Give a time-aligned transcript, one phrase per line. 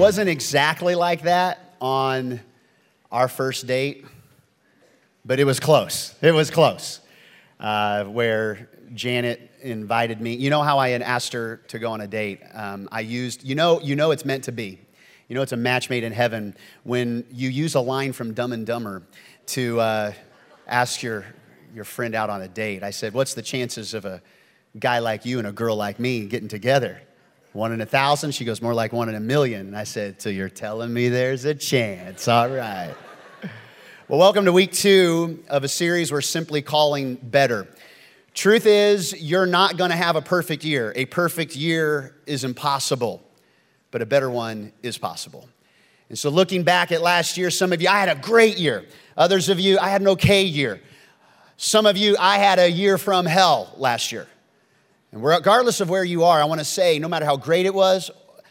[0.00, 2.40] wasn't exactly like that on
[3.12, 4.06] our first date,
[5.26, 6.14] but it was close.
[6.22, 7.00] It was close.
[7.60, 10.36] Uh, where Janet invited me.
[10.36, 12.40] You know how I had asked her to go on a date?
[12.54, 14.80] Um, I used, you know, you know it's meant to be.
[15.28, 18.54] You know it's a match made in heaven when you use a line from Dumb
[18.54, 19.02] and Dumber
[19.48, 20.12] to uh,
[20.66, 21.26] ask your,
[21.74, 22.82] your friend out on a date.
[22.82, 24.22] I said, What's the chances of a
[24.78, 27.02] guy like you and a girl like me getting together?
[27.52, 28.32] One in a thousand?
[28.32, 29.68] She goes, More like one in a million.
[29.68, 32.28] And I said, So you're telling me there's a chance.
[32.28, 32.94] All right.
[34.06, 37.68] Well, welcome to week two of a series we're simply calling Better.
[38.34, 40.92] Truth is, you're not going to have a perfect year.
[40.94, 43.22] A perfect year is impossible,
[43.90, 45.48] but a better one is possible.
[46.08, 48.84] And so, looking back at last year, some of you, I had a great year.
[49.16, 50.80] Others of you, I had an okay year.
[51.56, 54.26] Some of you, I had a year from hell last year.
[55.12, 57.74] And regardless of where you are, I want to say no matter how great it
[57.74, 58.10] was,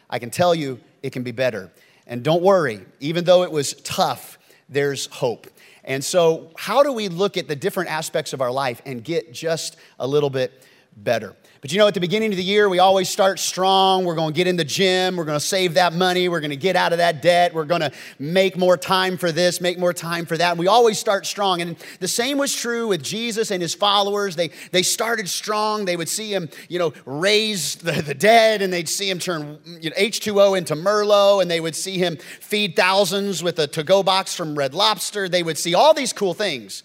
[0.09, 1.71] I can tell you it can be better.
[2.05, 5.47] And don't worry, even though it was tough, there's hope.
[5.83, 9.33] And so, how do we look at the different aspects of our life and get
[9.33, 10.63] just a little bit
[10.97, 11.35] better?
[11.61, 14.05] But you know, at the beginning of the year, we always start strong.
[14.05, 15.17] We're going to get in the gym.
[15.17, 16.29] We're going to save that money.
[16.29, 17.53] We're going to get out of that debt.
[17.53, 20.51] We're going to make more time for this, make more time for that.
[20.51, 21.61] And we always start strong.
[21.61, 24.37] And the same was true with Jesus and his followers.
[24.37, 25.83] They, they started strong.
[25.83, 29.59] They would see him, you know, raise the, the dead, and they'd see him turn
[29.65, 33.83] you know, H2O into Merlot, and they would see him feed thousands with a to
[33.83, 35.27] go box from Red Lobster.
[35.27, 36.83] They would see all these cool things.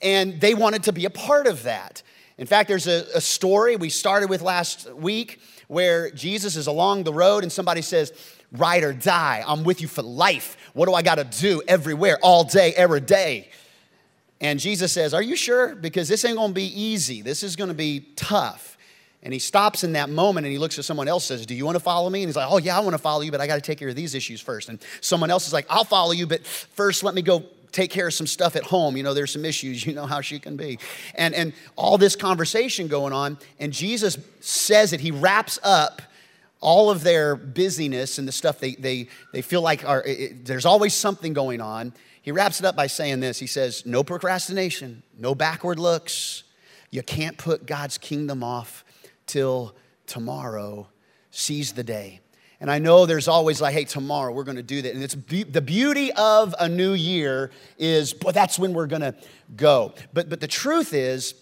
[0.00, 2.04] And they wanted to be a part of that.
[2.38, 7.02] In fact, there's a, a story we started with last week where Jesus is along
[7.02, 8.12] the road and somebody says,
[8.52, 10.56] Ride or die, I'm with you for life.
[10.72, 13.50] What do I got to do everywhere, all day, every day?
[14.40, 15.74] And Jesus says, Are you sure?
[15.74, 17.22] Because this ain't gonna be easy.
[17.22, 18.76] This is gonna be tough.
[19.22, 21.66] And he stops in that moment and he looks at someone else says, Do you
[21.66, 22.22] wanna follow me?
[22.22, 23.96] And he's like, Oh, yeah, I wanna follow you, but I gotta take care of
[23.96, 24.68] these issues first.
[24.68, 28.08] And someone else is like, I'll follow you, but first let me go take care
[28.08, 28.96] of some stuff at home.
[28.96, 29.86] You know, there's some issues.
[29.88, 30.78] You know how she can be.
[31.14, 33.38] And, and all this conversation going on.
[33.58, 36.02] And Jesus says it, he wraps up
[36.60, 40.66] all of their busyness and the stuff they, they, they feel like are, it, there's
[40.66, 41.94] always something going on.
[42.20, 46.44] He wraps it up by saying this He says, No procrastination, no backward looks.
[46.90, 48.84] You can't put God's kingdom off
[49.26, 49.74] till
[50.06, 50.88] tomorrow.
[51.30, 52.20] Seize the day.
[52.60, 54.92] And I know there's always like, hey, tomorrow we're to do that.
[54.94, 59.14] And it's be- the beauty of a new year is, but that's when we're to
[59.56, 59.94] go.
[60.12, 61.34] But, but the truth is,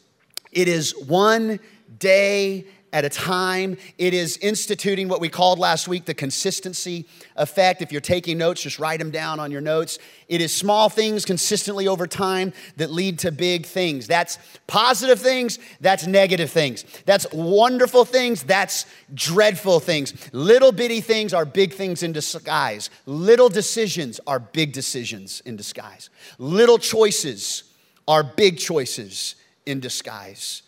[0.52, 1.58] it is one
[1.98, 2.66] day
[2.96, 3.76] at a time.
[3.98, 7.04] It is instituting what we called last week the consistency
[7.36, 7.82] effect.
[7.82, 9.98] If you're taking notes, just write them down on your notes.
[10.28, 14.06] It is small things consistently over time that lead to big things.
[14.06, 16.86] That's positive things, that's negative things.
[17.04, 20.14] That's wonderful things, that's dreadful things.
[20.32, 22.88] Little bitty things are big things in disguise.
[23.04, 26.08] Little decisions are big decisions in disguise.
[26.38, 27.64] Little choices
[28.08, 29.34] are big choices
[29.66, 30.62] in disguise.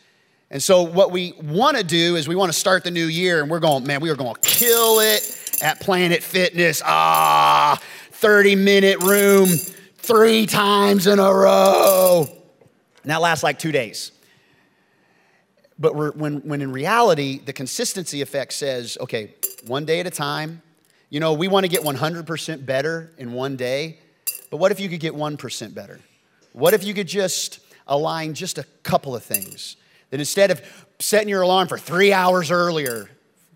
[0.51, 3.43] And so, what we want to do is we want to start the new year
[3.43, 6.83] and we're going, man, we are going to kill it at Planet Fitness.
[6.85, 7.79] Ah,
[8.19, 9.49] 30 minute room
[9.99, 12.27] three times in a row.
[13.03, 14.11] And that lasts like two days.
[15.79, 19.35] But when, when in reality, the consistency effect says, okay,
[19.67, 20.63] one day at a time.
[21.11, 23.99] You know, we want to get 100% better in one day,
[24.51, 26.01] but what if you could get 1% better?
[26.53, 29.77] What if you could just align just a couple of things?
[30.11, 30.63] That instead of
[30.99, 33.11] setting your alarm for three hours earlier,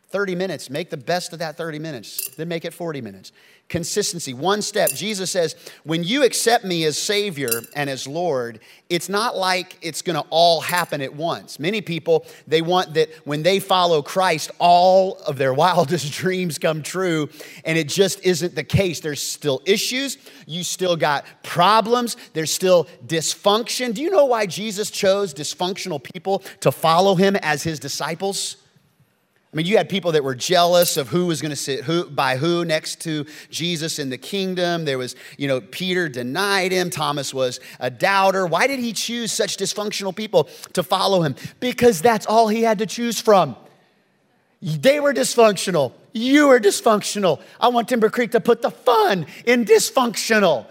[0.08, 3.32] 30 minutes, make the best of that 30 minutes, then make it 40 minutes.
[3.72, 4.91] Consistency, one step.
[4.91, 8.60] Jesus says, when you accept me as Savior and as Lord,
[8.91, 11.59] it's not like it's gonna all happen at once.
[11.59, 16.83] Many people, they want that when they follow Christ, all of their wildest dreams come
[16.83, 17.31] true,
[17.65, 19.00] and it just isn't the case.
[19.00, 23.94] There's still issues, you still got problems, there's still dysfunction.
[23.94, 28.61] Do you know why Jesus chose dysfunctional people to follow him as his disciples?
[29.52, 32.08] I mean, you had people that were jealous of who was going to sit who,
[32.08, 34.86] by who next to Jesus in the kingdom.
[34.86, 36.88] There was, you know, Peter denied him.
[36.88, 38.47] Thomas was a doubter.
[38.47, 41.34] Why did he choose such dysfunctional people to follow him?
[41.60, 43.54] Because that's all he had to choose from.
[44.62, 45.92] They were dysfunctional.
[46.15, 47.42] You are dysfunctional.
[47.60, 50.66] I want Timber Creek to put the fun in dysfunctional.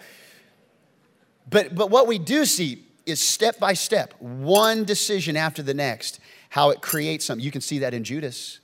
[1.47, 6.19] But, but what we do see is step by step, one decision after the next,
[6.49, 7.43] how it creates something.
[7.45, 8.60] You can see that in Judas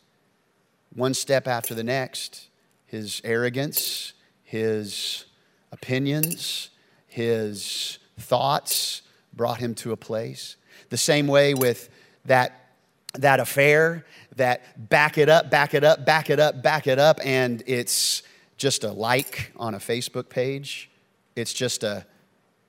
[0.97, 2.47] one step after the next.
[2.87, 4.13] His arrogance,
[4.43, 5.25] his
[5.71, 6.69] opinions,
[7.05, 10.55] his thoughts brought him to a place.
[10.89, 11.89] The same way with
[12.25, 12.71] that,
[13.13, 14.05] that affair
[14.37, 18.23] that back it up, back it up, back it up, back it up, and it's
[18.57, 20.89] just a like on a Facebook page.
[21.35, 22.05] It's just a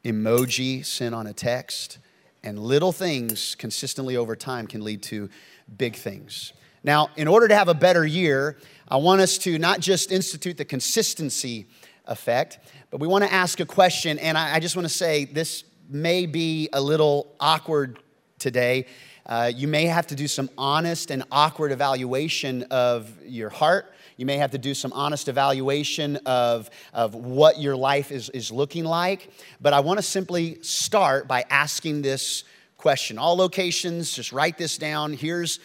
[0.05, 1.99] emoji sent on a text.
[2.43, 5.31] And little things consistently over time can lead to
[5.77, 6.53] big things.
[6.85, 8.57] Now, in order to have a better year,
[8.89, 11.67] I want us to not just institute the consistency
[12.07, 12.59] effect,
[12.91, 14.19] but we want to ask a question.
[14.19, 17.99] And I, I just want to say this may be a little awkward
[18.39, 18.87] today.
[19.27, 23.93] Uh, you may have to do some honest and awkward evaluation of your heart.
[24.17, 28.51] You may have to do some honest evaluation of, of what your life is, is
[28.51, 29.31] looking like.
[29.61, 32.45] But I want to simply start by asking this
[32.79, 33.19] question.
[33.19, 35.13] All locations, just write this down.
[35.13, 35.61] Here's,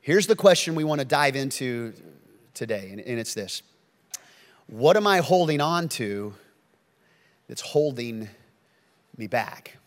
[0.00, 1.92] here's the question we want to dive into
[2.54, 3.62] today, and, and it's this
[4.66, 6.34] What am I holding on to
[7.48, 8.28] that's holding
[9.16, 9.78] me back?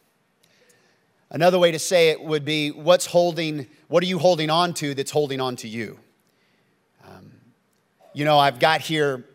[1.29, 4.93] Another way to say it would be what's holding, what are you holding on to
[4.93, 5.97] that's holding on to you?
[7.07, 7.31] Um,
[8.13, 9.25] you know, I've got here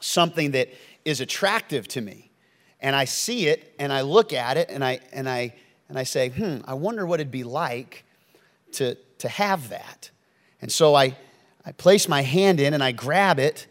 [0.00, 0.70] something that
[1.04, 2.30] is attractive to me,
[2.80, 5.54] and I see it and I look at it and I, and I,
[5.88, 8.04] and I say, hmm, I wonder what it'd be like
[8.72, 10.10] to, to have that.
[10.60, 11.16] And so I,
[11.64, 13.66] I place my hand in and I grab it.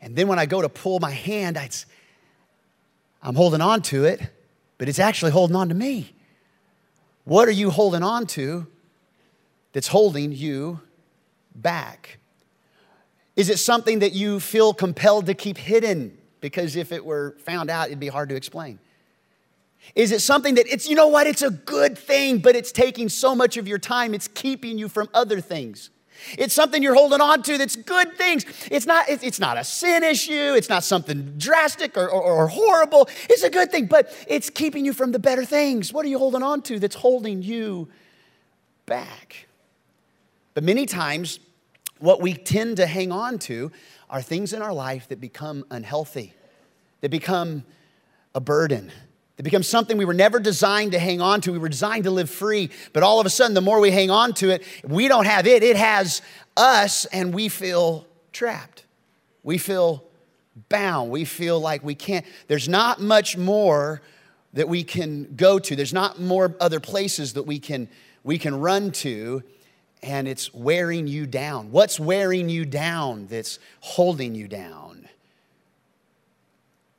[0.00, 1.68] And then when I go to pull my hand, I,
[3.22, 4.20] I'm holding on to it
[4.80, 6.14] but it's actually holding on to me.
[7.24, 8.66] What are you holding on to
[9.74, 10.80] that's holding you
[11.54, 12.16] back?
[13.36, 16.16] Is it something that you feel compelled to keep hidden?
[16.40, 18.78] Because if it were found out, it'd be hard to explain.
[19.94, 23.08] Is it something that it's, you know what, it's a good thing, but it's taking
[23.08, 25.90] so much of your time, it's keeping you from other things?
[26.36, 28.44] It's something you're holding on to that's good things.
[28.70, 30.54] It's not, it's not a sin issue.
[30.54, 33.08] It's not something drastic or, or, or, horrible.
[33.28, 35.92] It's a good thing, but it's keeping you from the better things.
[35.92, 37.88] What are you holding on to that's holding you
[38.86, 39.48] back?
[40.54, 41.40] But many times,
[41.98, 43.72] what we tend to hang on to
[44.08, 46.34] are things in our life that become unhealthy,
[47.00, 47.64] that become
[48.34, 48.92] a burden
[49.40, 51.52] it becomes something we were never designed to hang on to.
[51.52, 52.68] We were designed to live free.
[52.92, 55.46] But all of a sudden, the more we hang on to it, we don't have
[55.46, 56.20] it, it has
[56.58, 58.84] us, and we feel trapped.
[59.42, 60.04] We feel
[60.68, 61.10] bound.
[61.10, 64.02] We feel like we can't, there's not much more
[64.52, 65.74] that we can go to.
[65.74, 67.88] There's not more other places that we can
[68.22, 69.42] we can run to
[70.02, 71.70] and it's wearing you down.
[71.70, 75.08] What's wearing you down that's holding you down?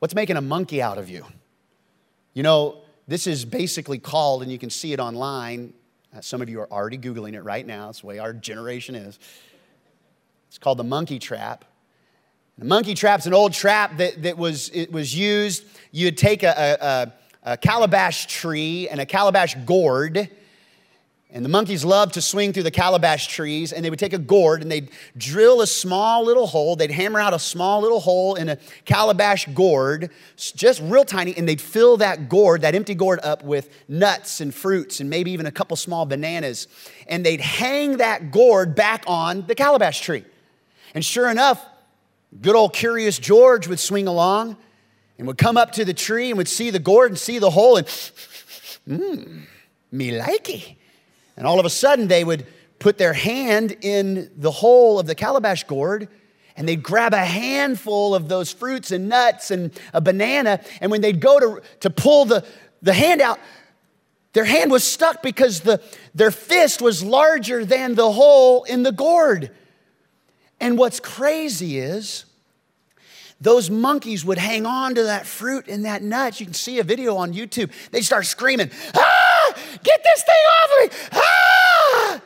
[0.00, 1.24] What's making a monkey out of you?
[2.34, 5.74] You know, this is basically called, and you can see it online.
[6.16, 7.90] Uh, some of you are already Googling it right now.
[7.90, 9.18] It's the way our generation is.
[10.48, 11.64] It's called the monkey trap.
[12.58, 15.64] The monkey trap's an old trap that, that was, it was used.
[15.90, 17.12] You'd take a,
[17.44, 20.30] a, a calabash tree and a calabash gourd,
[21.34, 24.18] and the monkeys loved to swing through the calabash trees, and they would take a
[24.18, 26.76] gourd and they'd drill a small little hole.
[26.76, 31.48] They'd hammer out a small little hole in a calabash gourd, just real tiny, and
[31.48, 35.46] they'd fill that gourd, that empty gourd, up with nuts and fruits and maybe even
[35.46, 36.68] a couple small bananas.
[37.06, 40.24] And they'd hang that gourd back on the calabash tree.
[40.94, 41.64] And sure enough,
[42.42, 44.58] good old curious George would swing along
[45.16, 47.50] and would come up to the tree and would see the gourd and see the
[47.50, 47.86] hole and,
[48.86, 49.46] mmm,
[49.90, 50.76] me likey.
[51.36, 52.46] And all of a sudden, they would
[52.78, 56.08] put their hand in the hole of the calabash gourd
[56.56, 60.60] and they'd grab a handful of those fruits and nuts and a banana.
[60.80, 62.44] And when they'd go to, to pull the,
[62.82, 63.38] the hand out,
[64.32, 65.80] their hand was stuck because the,
[66.14, 69.50] their fist was larger than the hole in the gourd.
[70.60, 72.24] And what's crazy is,
[73.42, 76.38] those monkeys would hang on to that fruit and that nut.
[76.38, 77.72] You can see a video on YouTube.
[77.90, 82.20] They start screaming, ah, get this thing off of me, ah.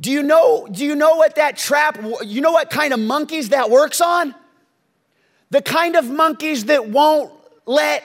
[0.00, 3.48] Do you know, do you know what that trap, you know what kind of monkeys
[3.48, 4.34] that works on?
[5.50, 7.32] The kind of monkeys that won't
[7.66, 8.04] let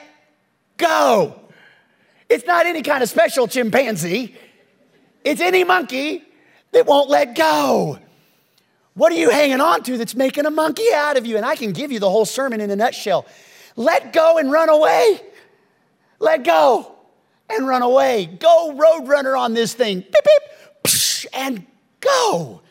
[0.78, 1.40] go.
[2.28, 4.36] It's not any kind of special chimpanzee.
[5.24, 6.24] It's any monkey
[6.72, 8.00] that won't let go.
[8.94, 11.38] What are you hanging on to that's making a monkey out of you?
[11.38, 13.26] And I can give you the whole sermon in a nutshell.
[13.76, 15.22] Let go and run away.
[16.20, 16.94] Let go
[17.50, 18.26] and run away.
[18.26, 20.02] Go roadrunner on this thing.
[20.02, 21.66] Beep, beep, psh, and
[22.02, 22.62] go.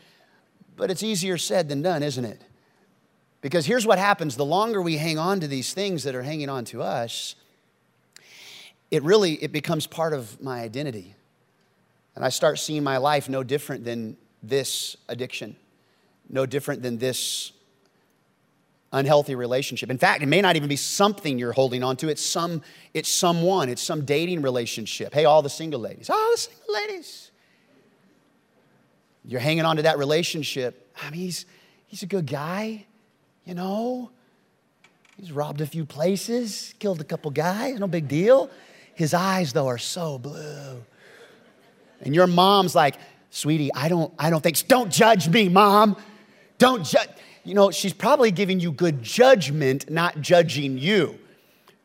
[0.77, 2.43] But it's easier said than done, isn't it?
[3.41, 6.51] Because here's what happens the longer we hang on to these things that are hanging
[6.51, 7.35] on to us,
[8.91, 11.15] it really it becomes part of my identity.
[12.15, 15.57] And I start seeing my life no different than this addiction
[16.31, 17.53] no different than this
[18.93, 19.91] unhealthy relationship.
[19.91, 22.09] In fact, it may not even be something you're holding on to.
[22.09, 25.15] It's some, it's someone, it's some dating relationship.
[25.15, 27.31] Hey, all the single ladies, all the single ladies.
[29.25, 30.97] You're hanging on to that relationship.
[31.01, 31.47] I mean, he's,
[31.91, 32.87] He's a good guy,
[33.45, 34.13] you know.
[35.17, 38.49] He's robbed a few places, killed a couple guys, no big deal.
[38.95, 40.85] His eyes, though, are so blue.
[42.01, 42.95] And your mom's like,
[43.31, 45.97] sweetie, I don't, I don't think, don't judge me, mom.
[46.61, 47.09] Don't judge.
[47.43, 51.19] You know, she's probably giving you good judgment, not judging you.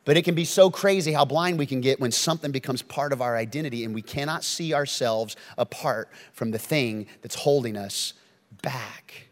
[0.04, 3.14] But it can be so crazy how blind we can get when something becomes part
[3.14, 8.14] of our identity and we cannot see ourselves apart from the thing that's holding us
[8.62, 9.30] back.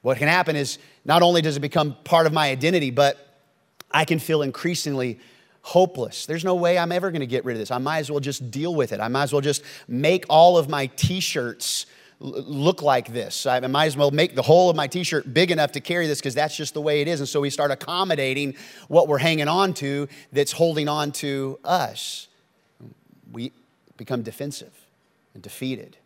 [0.00, 3.38] What can happen is not only does it become part of my identity, but
[3.90, 5.20] I can feel increasingly
[5.60, 6.24] hopeless.
[6.24, 7.70] There's no way I'm ever going to get rid of this.
[7.70, 8.98] I might as well just deal with it.
[8.98, 11.86] I might as well just make all of my t shirts
[12.22, 13.46] look like this.
[13.46, 16.06] I might as well make the whole of my t shirt big enough to carry
[16.06, 17.20] this because that's just the way it is.
[17.20, 18.54] And so we start accommodating
[18.88, 22.28] what we're hanging on to that's holding on to us.
[23.32, 23.52] We
[23.96, 24.72] become defensive
[25.34, 25.96] and defeated.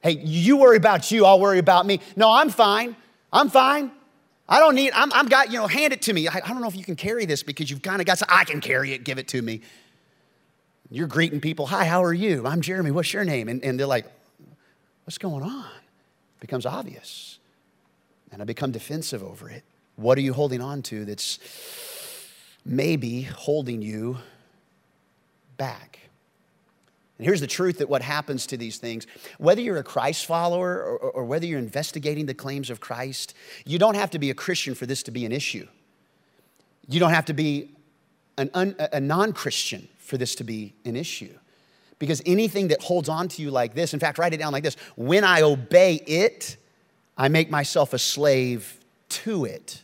[0.00, 2.00] Hey, you worry about you, I'll worry about me.
[2.16, 2.96] No, I'm fine.
[3.32, 3.90] I'm fine.
[4.46, 6.28] I don't need, I'm, I'm got, you know, hand it to me.
[6.28, 8.44] I, I don't know if you can carry this because you've kind of got, I
[8.44, 9.62] can carry it, give it to me.
[10.90, 12.46] You're greeting people, hi, how are you?
[12.46, 13.48] I'm Jeremy, what's your name?
[13.48, 14.04] And, and they're like,
[15.04, 15.66] what's going on?
[15.66, 17.38] It becomes obvious.
[18.32, 19.62] And I become defensive over it.
[19.96, 21.38] What are you holding on to that's
[22.64, 24.18] maybe holding you
[25.56, 26.00] back?
[27.18, 29.06] And here's the truth that what happens to these things,
[29.38, 33.34] whether you're a Christ follower or, or, whether you're investigating the claims of Christ,
[33.64, 35.68] you don't have to be a Christian for this to be an issue.
[36.88, 37.70] You don't have to be
[38.36, 41.32] an un, a non Christian for this to be an issue.
[41.98, 44.64] Because anything that holds on to you like this, in fact, write it down like
[44.64, 46.56] this when I obey it,
[47.16, 49.82] I make myself a slave to it.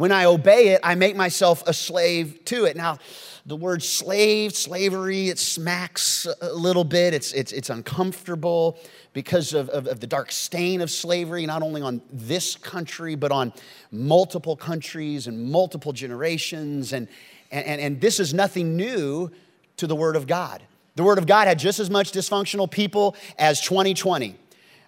[0.00, 2.74] When I obey it, I make myself a slave to it.
[2.74, 2.96] Now,
[3.44, 7.12] the word slave, slavery, it smacks a little bit.
[7.12, 8.78] It's, it's, it's uncomfortable
[9.12, 13.30] because of, of, of, the dark stain of slavery, not only on this country, but
[13.30, 13.52] on
[13.90, 16.92] multiple countries and multiple generations.
[16.94, 17.06] And,
[17.50, 19.30] and, and this is nothing new
[19.76, 20.62] to the Word of God.
[20.96, 24.36] The Word of God had just as much dysfunctional people as 2020.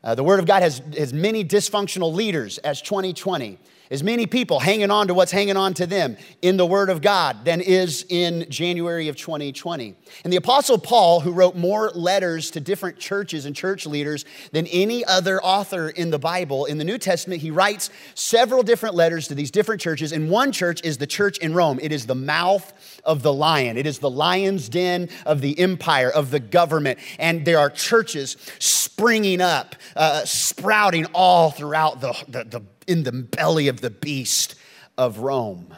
[0.05, 3.59] Uh, the Word of God has as many dysfunctional leaders as 2020
[3.93, 7.03] as many people hanging on to what's hanging on to them in the Word of
[7.03, 9.95] God than is in January of 2020.
[10.25, 14.67] And the Apostle Paul, who wrote more letters to different churches and church leaders than
[14.69, 19.29] any other author in the Bible, in the New Testament, he writes several different letters
[19.29, 20.13] to these different churches.
[20.13, 22.73] And one church is the church in Rome, it is the mouth
[23.05, 26.99] of the lion, it is the lion's den of the empire, of the government.
[27.19, 33.13] And there are churches springing up, uh, sprouting all throughout the, the, the in the
[33.13, 34.55] belly of the beast
[34.99, 35.75] of Rome.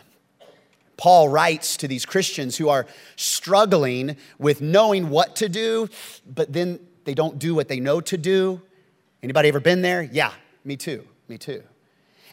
[0.96, 5.88] Paul writes to these Christians who are struggling with knowing what to do,
[6.26, 8.62] but then they don't do what they know to do.
[9.22, 10.02] Anybody ever been there?
[10.02, 10.32] Yeah,
[10.64, 11.06] me too.
[11.28, 11.62] Me too.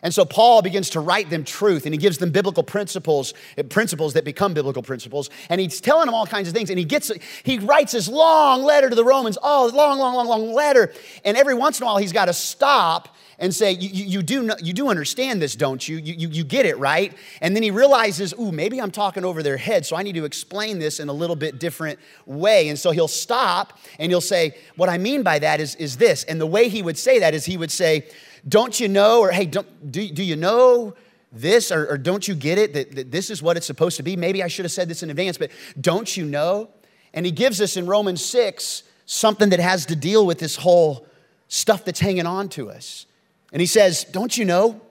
[0.04, 3.62] And so Paul begins to write them truth and he gives them biblical principles, eh,
[3.62, 5.30] principles that become biblical principles.
[5.48, 6.70] And he's telling them all kinds of things.
[6.70, 7.12] And he gets
[7.44, 10.92] he writes this long letter to the Romans, oh, long, long, long, long letter.
[11.24, 14.44] And every once in a while he's got to stop and say, you, you, do,
[14.44, 15.98] know, you do understand this, don't you?
[15.98, 16.28] You, you?
[16.30, 17.12] you get it, right?
[17.42, 20.26] And then he realizes, ooh, maybe I'm talking over their head, so I need to
[20.26, 22.70] explain this in a little bit different way.
[22.70, 26.24] And so he'll stop and he'll say, what I mean by that is, is this.
[26.26, 28.08] And the way he would say that is he would say,
[28.48, 30.94] don't you know, or hey, don't, do, do you know
[31.32, 34.04] this, or, or don't you get it that, that this is what it's supposed to
[34.04, 34.16] be?
[34.16, 36.70] Maybe I should have said this in advance, but don't you know?
[37.12, 41.08] And he gives us in Romans 6 something that has to deal with this whole
[41.48, 43.08] stuff that's hanging on to us.
[43.52, 44.82] And he says, Don't you know?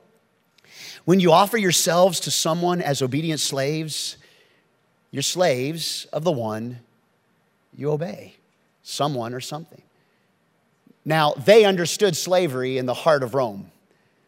[1.05, 4.17] When you offer yourselves to someone as obedient slaves,
[5.11, 6.81] you're slaves of the one
[7.75, 8.35] you obey,
[8.83, 9.83] someone or something.
[11.05, 13.71] Now, they understood slavery in the heart of Rome.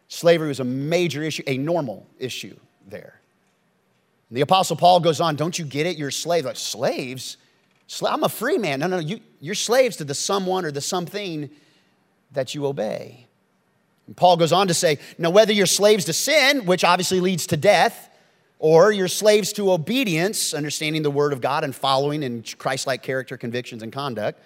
[0.07, 3.19] Slavery was a major issue, a normal issue there.
[4.29, 5.97] And the Apostle Paul goes on, Don't you get it?
[5.97, 6.45] You're slaves.
[6.45, 7.37] Like, slaves?
[8.03, 8.79] I'm a free man.
[8.79, 8.97] No, no.
[8.97, 11.49] You, you're slaves to the someone or the something
[12.31, 13.27] that you obey.
[14.07, 17.47] And Paul goes on to say, now whether you're slaves to sin, which obviously leads
[17.47, 18.09] to death,
[18.59, 23.03] or you're slaves to obedience, understanding the word of God and following in Christ like
[23.03, 24.41] character, convictions, and conduct,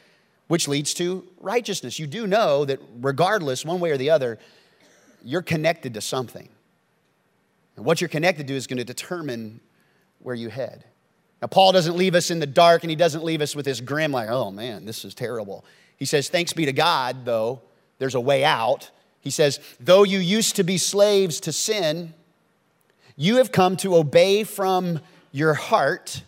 [0.48, 2.00] which leads to righteousness.
[2.00, 4.40] You do know that regardless, one way or the other,
[5.24, 6.50] you're connected to something.
[7.76, 9.60] And what you're connected to is going to determine
[10.20, 10.84] where you head.
[11.42, 13.82] Now, Paul doesn't leave us in the dark and he doesn't leave us with this
[13.82, 15.64] grim, like, oh man, this is terrible.
[15.98, 17.62] He says, thanks be to God, though,
[18.00, 18.90] there's a way out.
[19.28, 22.14] He says, Though you used to be slaves to sin,
[23.18, 25.02] you have come to obey from
[25.34, 26.24] your heart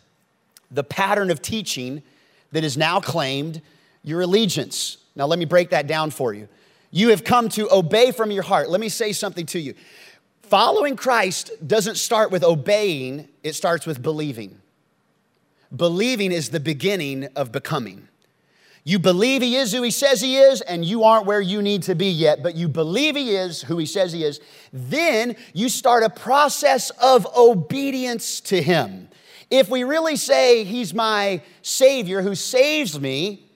[0.69, 2.03] the pattern of teaching
[2.51, 3.61] that is now claimed
[4.03, 4.97] your allegiance.
[5.15, 6.49] Now, let me break that down for you.
[6.91, 8.69] You have come to obey from your heart.
[8.69, 9.75] Let me say something to you.
[10.41, 14.59] Following Christ doesn't start with obeying, it starts with believing.
[15.73, 18.08] Believing is the beginning of becoming.
[18.83, 21.83] You believe he is who he says he is, and you aren't where you need
[21.83, 24.39] to be yet, but you believe he is who he says he is.
[24.71, 29.09] Then you start a process of obedience to him.
[29.51, 33.48] If we really say he's my Savior who saves me,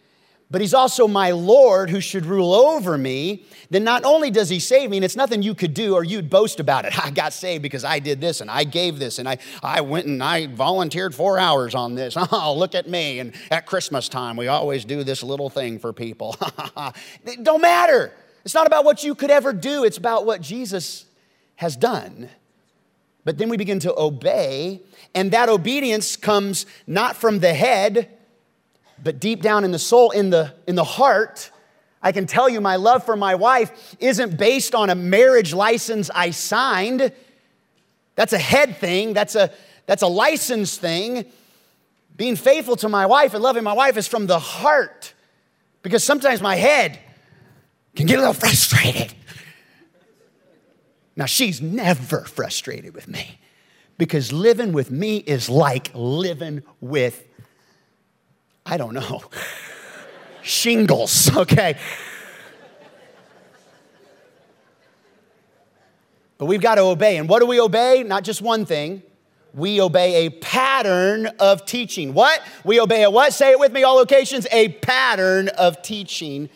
[0.51, 4.59] but he's also my Lord who should rule over me, then not only does he
[4.59, 6.97] save me, and it's nothing you could do or you'd boast about it.
[7.05, 10.05] I got saved because I did this and I gave this and I, I went
[10.05, 12.15] and I volunteered four hours on this.
[12.35, 13.19] Oh, look at me.
[13.19, 16.35] And at Christmas time, we always do this little thing for people.
[17.25, 18.11] it don't matter.
[18.43, 21.05] It's not about what you could ever do, it's about what Jesus
[21.55, 22.29] has done.
[23.23, 24.81] But then we begin to obey,
[25.15, 28.09] and that obedience comes not from the head
[29.03, 31.51] but deep down in the soul, in the, in the heart,
[32.01, 36.09] I can tell you my love for my wife isn't based on a marriage license
[36.13, 37.11] I signed.
[38.15, 39.51] That's a head thing, that's a,
[39.85, 41.25] that's a license thing.
[42.15, 45.13] Being faithful to my wife and loving my wife is from the heart
[45.81, 46.99] because sometimes my head
[47.95, 49.13] can get a little frustrated.
[51.15, 53.39] Now, she's never frustrated with me
[53.97, 57.27] because living with me is like living with
[58.65, 59.23] I don't know,
[60.41, 61.77] shingles, okay?
[66.37, 67.17] But we've got to obey.
[67.17, 68.03] And what do we obey?
[68.03, 69.01] Not just one thing.
[69.53, 72.13] We obey a pattern of teaching.
[72.13, 72.41] What?
[72.65, 73.33] We obey a what?
[73.33, 74.47] Say it with me, all locations.
[74.51, 76.49] A pattern of teaching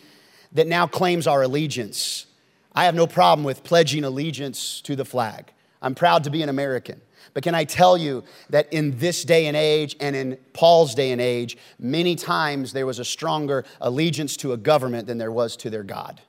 [0.52, 2.26] that now claims our allegiance.
[2.74, 5.52] I have no problem with pledging allegiance to the flag.
[5.80, 7.00] I'm proud to be an American.
[7.34, 11.12] But can I tell you that in this day and age and in Paul's day
[11.12, 15.56] and age, many times there was a stronger allegiance to a government than there was
[15.58, 16.20] to their God.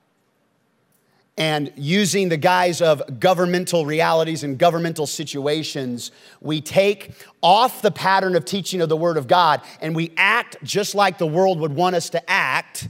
[1.40, 6.10] And using the guise of governmental realities and governmental situations,
[6.42, 10.62] we take off the pattern of teaching of the Word of God and we act
[10.62, 12.88] just like the world would want us to act.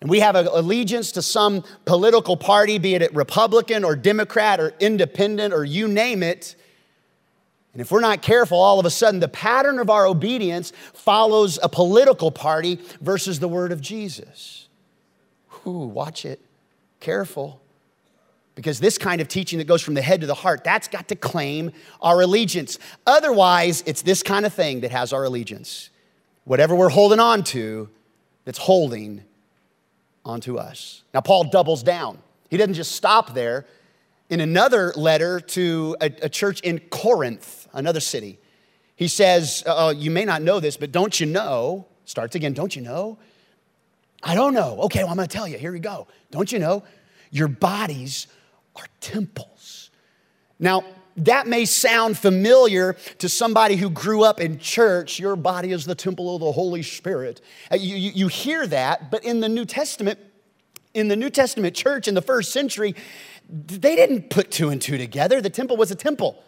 [0.00, 4.72] And we have an allegiance to some political party, be it Republican or Democrat or
[4.78, 6.54] independent or you name it.
[7.72, 11.58] And if we're not careful, all of a sudden the pattern of our obedience follows
[11.62, 14.68] a political party versus the word of Jesus.
[15.66, 16.40] Ooh, watch it.
[16.98, 17.60] Careful.
[18.56, 21.08] Because this kind of teaching that goes from the head to the heart, that's got
[21.08, 21.70] to claim
[22.02, 22.78] our allegiance.
[23.06, 25.90] Otherwise, it's this kind of thing that has our allegiance.
[26.44, 27.88] Whatever we're holding on to,
[28.44, 29.22] that's holding
[30.24, 31.04] onto us.
[31.14, 32.18] Now, Paul doubles down.
[32.50, 33.64] He doesn't just stop there.
[34.30, 38.38] In another letter to a, a church in Corinth, another city.
[38.96, 41.86] He says, uh, You may not know this, but don't you know?
[42.04, 43.18] Starts again, don't you know?
[44.22, 44.78] I don't know.
[44.82, 45.58] Okay, well, I'm gonna tell you.
[45.58, 46.06] Here we go.
[46.30, 46.84] Don't you know?
[47.30, 48.26] Your bodies
[48.76, 49.90] are temples.
[50.58, 50.84] Now,
[51.16, 55.18] that may sound familiar to somebody who grew up in church.
[55.18, 57.40] Your body is the temple of the Holy Spirit.
[57.70, 60.18] Uh, you, you, you hear that, but in the New Testament,
[60.94, 62.94] in the New Testament church in the first century,
[63.50, 65.40] they didn't put two and two together.
[65.40, 66.42] The temple was a temple.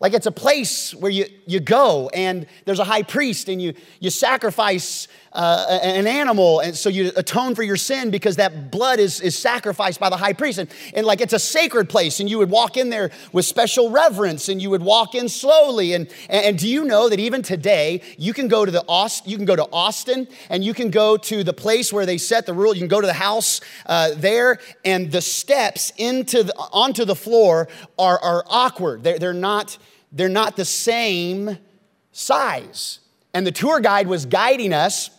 [0.00, 3.74] Like it's a place where you, you go and there's a high priest and you,
[4.00, 8.98] you sacrifice uh, an animal and so you atone for your sin because that blood
[8.98, 10.58] is, is sacrificed by the high priest.
[10.58, 13.90] And, and like it's a sacred place and you would walk in there with special
[13.90, 15.92] reverence and you would walk in slowly.
[15.92, 19.36] And, and do you know that even today you can go to the Aust, you
[19.36, 22.54] can go to Austin and you can go to the place where they set the
[22.54, 22.74] rule.
[22.74, 27.16] You can go to the house uh, there and the steps into the, onto the
[27.16, 27.68] floor
[27.98, 29.02] are, are awkward.
[29.02, 29.78] They're, they're not
[30.14, 31.58] they're not the same
[32.12, 33.00] size.
[33.34, 35.10] And the tour guide was guiding us,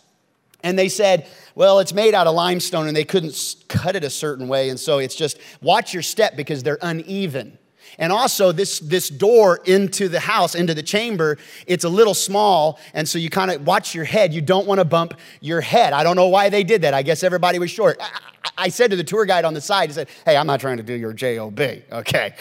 [0.66, 4.10] and they said, Well, it's made out of limestone, and they couldn't cut it a
[4.10, 4.68] certain way.
[4.68, 7.56] And so it's just watch your step because they're uneven.
[7.98, 12.80] And also, this, this door into the house, into the chamber, it's a little small.
[12.94, 14.34] And so you kind of watch your head.
[14.34, 15.92] You don't want to bump your head.
[15.92, 16.92] I don't know why they did that.
[16.94, 17.96] I guess everybody was short.
[18.00, 20.58] I, I said to the tour guide on the side, I said, Hey, I'm not
[20.58, 21.60] trying to do your JOB,
[21.92, 22.34] okay?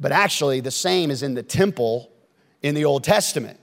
[0.00, 2.10] But actually, the same is in the temple
[2.60, 3.60] in the Old Testament.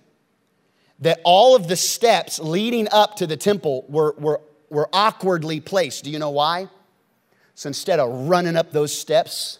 [1.02, 6.04] That all of the steps leading up to the temple were, were, were awkwardly placed.
[6.04, 6.68] Do you know why?
[7.56, 9.60] So instead of running up those steps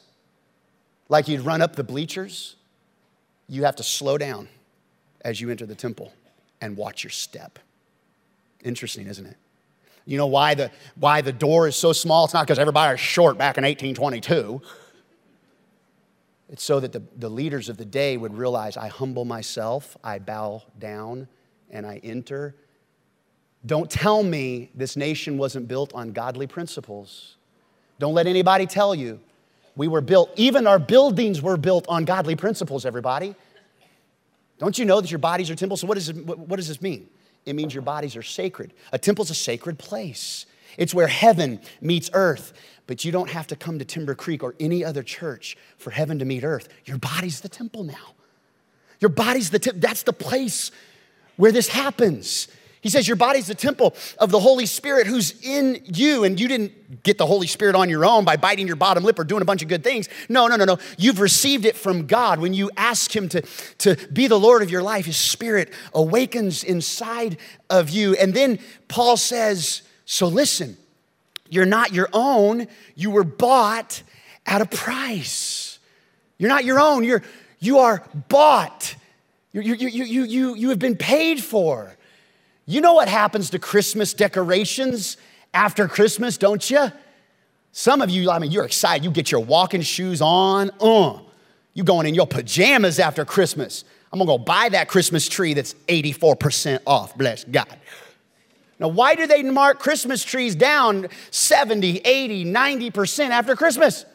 [1.10, 2.56] like you'd run up the bleachers,
[3.48, 4.48] you have to slow down
[5.22, 6.14] as you enter the temple
[6.62, 7.60] and watch your step.
[8.64, 9.38] Interesting, isn't it?
[10.06, 12.26] You know why the, why the door is so small?
[12.26, 14.62] It's not because everybody was short back in 1822.
[16.50, 20.20] It's so that the, the leaders of the day would realize I humble myself, I
[20.20, 21.28] bow down,
[21.70, 22.56] and I enter.
[23.66, 27.38] Don't tell me this nation wasn't built on godly principles.
[28.00, 29.20] Don't let anybody tell you
[29.76, 33.36] we were built, even our buildings were built on godly principles, everybody.
[34.58, 35.82] Don't you know that your bodies are temples?
[35.82, 37.08] So, what, is it, what does this mean?
[37.46, 38.74] It means your bodies are sacred.
[38.92, 40.46] A temple's a sacred place,
[40.78, 42.54] it's where heaven meets earth.
[42.88, 46.18] But you don't have to come to Timber Creek or any other church for heaven
[46.20, 46.68] to meet earth.
[46.86, 48.16] Your body's the temple now.
[49.00, 49.80] Your body's the temple.
[49.80, 50.72] That's the place
[51.38, 52.48] where this happens.
[52.82, 56.24] He says, Your body's the temple of the Holy Spirit who's in you.
[56.24, 59.20] And you didn't get the Holy Spirit on your own by biting your bottom lip
[59.20, 60.08] or doing a bunch of good things.
[60.30, 60.78] No, no, no, no.
[60.98, 62.40] You've received it from God.
[62.40, 63.42] When you ask Him to,
[63.80, 67.38] to be the Lord of your life, His Spirit awakens inside
[67.70, 68.16] of you.
[68.16, 70.76] And then Paul says, So listen,
[71.50, 74.02] you're not your own, you were bought
[74.44, 75.78] at a price.
[76.40, 77.22] You're not your own, you're,
[77.60, 78.96] you are bought.
[79.52, 81.96] You, you, you, you, you, you have been paid for.
[82.66, 85.18] You know what happens to Christmas decorations
[85.54, 86.92] after Christmas, don't you?
[87.72, 89.06] Some of you, I mean, you're excited.
[89.06, 90.72] You get your walking shoes on.
[90.82, 91.20] Uh,
[91.76, 93.84] you going in your pajamas after Christmas.
[94.12, 97.16] I'm gonna go buy that Christmas tree that's 84% off.
[97.16, 97.78] Bless God.
[98.80, 104.06] Now, why do they mark Christmas trees down 70, 80, 90% after Christmas?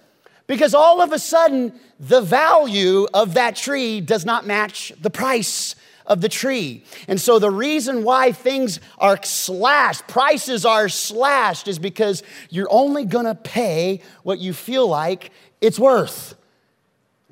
[0.46, 5.74] Because all of a sudden, the value of that tree does not match the price
[6.06, 6.84] of the tree.
[7.08, 13.04] And so the reason why things are slashed, prices are slashed, is because you're only
[13.04, 16.34] gonna pay what you feel like it's worth.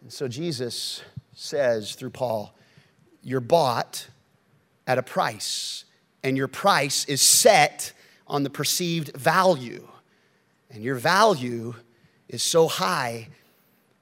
[0.01, 1.03] And so Jesus
[1.35, 2.55] says through Paul,
[3.23, 4.09] you're bought
[4.87, 5.85] at a price,
[6.23, 7.93] and your price is set
[8.27, 9.89] on the perceived value.
[10.71, 11.75] And your value
[12.29, 13.29] is so high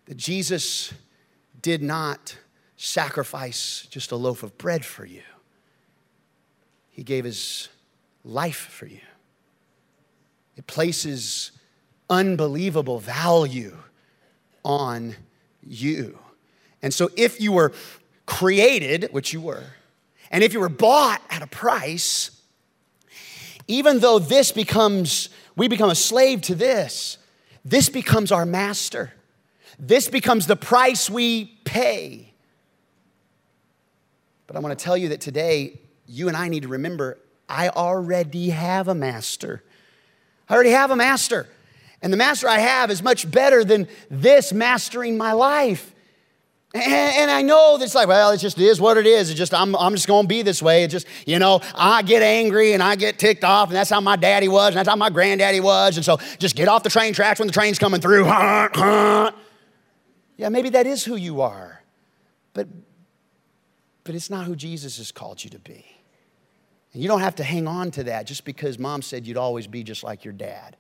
[0.06, 0.92] that Jesus
[1.61, 2.37] did not
[2.76, 5.22] sacrifice just a loaf of bread for you.
[6.90, 7.68] He gave his
[8.24, 9.00] life for you.
[10.56, 11.52] It places
[12.09, 13.76] unbelievable value
[14.64, 15.16] on
[15.62, 16.18] you.
[16.83, 17.72] And so, if you were
[18.26, 19.64] created, which you were,
[20.30, 22.30] and if you were bought at a price,
[23.66, 27.18] even though this becomes, we become a slave to this,
[27.64, 29.12] this becomes our master.
[29.78, 32.32] This becomes the price we pay.
[34.46, 37.68] But I want to tell you that today, you and I need to remember I
[37.68, 39.62] already have a master.
[40.48, 41.48] I already have a master.
[42.02, 45.94] And the master I have is much better than this mastering my life.
[46.72, 49.30] And, and I know that's like, well, it just is what it is.
[49.30, 50.85] It just I'm, I'm just gonna be this way.
[50.85, 54.00] It just, you know, I get angry and I get ticked off, and that's how
[54.00, 55.96] my daddy was, and that's how my granddaddy was.
[55.96, 58.26] And so just get off the train tracks when the train's coming through.
[58.26, 59.33] yeah,
[60.48, 61.83] maybe that is who you are.
[62.52, 62.68] But
[64.04, 65.85] but it's not who Jesus has called you to be.
[66.92, 69.66] And you don't have to hang on to that just because mom said you'd always
[69.66, 70.76] be just like your dad.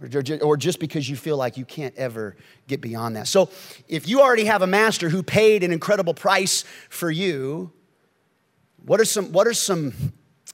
[0.00, 2.36] Or just because you feel like you can't ever
[2.68, 3.26] get beyond that.
[3.26, 3.50] So,
[3.88, 7.72] if you already have a master who paid an incredible price for you,
[8.84, 9.92] what are some, what are some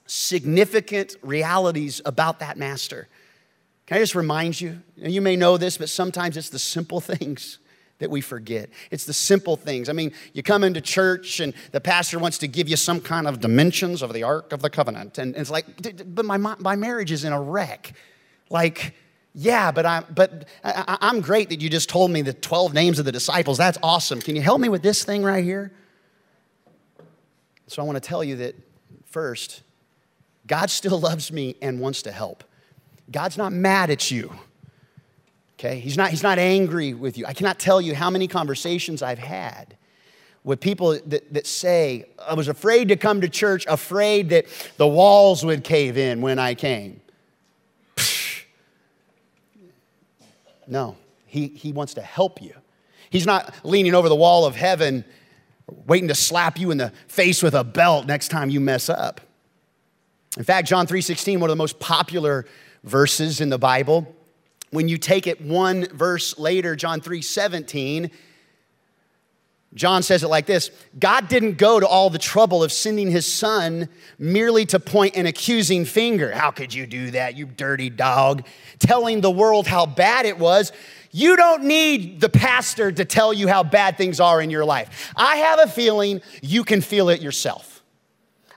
[0.07, 3.07] significant realities about that master?
[3.87, 4.80] Can I just remind you?
[4.96, 7.59] You may know this, but sometimes it's the simple things
[7.98, 8.70] that we forget.
[8.90, 9.88] It's the simple things.
[9.88, 13.26] I mean, you come into church and the pastor wants to give you some kind
[13.26, 15.18] of dimensions of the Ark of the Covenant.
[15.18, 15.66] And it's like,
[16.14, 17.92] but my, my marriage is in a wreck.
[18.50, 18.94] Like,
[19.35, 23.01] yeah, but I'm, but I, I'm great that you just told me the 12 names
[23.01, 23.59] of the disciples.
[23.59, 24.20] That's awesome.
[24.20, 25.73] Can you help me with this thing right here?
[27.66, 28.55] So I want to tell you that
[29.07, 29.62] first,
[30.47, 32.44] God still loves me and wants to help.
[33.11, 34.33] God's not mad at you.
[35.59, 35.81] Okay?
[35.81, 37.27] He's not, he's not angry with you.
[37.27, 39.77] I cannot tell you how many conversations I've had
[40.44, 44.87] with people that, that say, I was afraid to come to church, afraid that the
[44.87, 47.01] walls would cave in when I came.
[50.68, 50.96] No,
[51.27, 52.55] he, he wants to help you.
[53.11, 55.05] He's not leaning over the wall of heaven,
[55.87, 59.20] waiting to slap you in the face with a belt next time you mess up.
[60.37, 62.44] In fact, John 3:16, one of the most popular
[62.83, 64.14] verses in the Bible,
[64.70, 68.11] when you take it one verse later, John 3 17,
[69.75, 73.31] John says it like this God didn't go to all the trouble of sending his
[73.31, 76.33] son merely to point an accusing finger.
[76.33, 78.47] How could you do that, you dirty dog?
[78.79, 80.73] Telling the world how bad it was.
[81.11, 85.13] You don't need the pastor to tell you how bad things are in your life.
[85.17, 87.83] I have a feeling you can feel it yourself.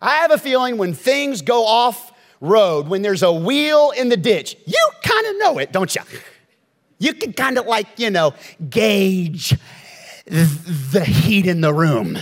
[0.02, 4.18] I have a feeling when things go off road, when there's a wheel in the
[4.18, 6.02] ditch, you kind of know it, don't you?
[7.00, 8.34] You can kind of like, you know,
[8.70, 9.56] gauge
[10.28, 12.18] the heat in the room.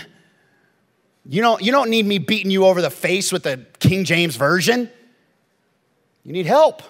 [1.27, 4.35] You don't, you don't need me beating you over the face with the King James
[4.35, 4.89] Version.
[6.23, 6.81] You need help.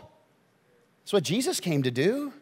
[1.04, 2.34] That's what Jesus came to do.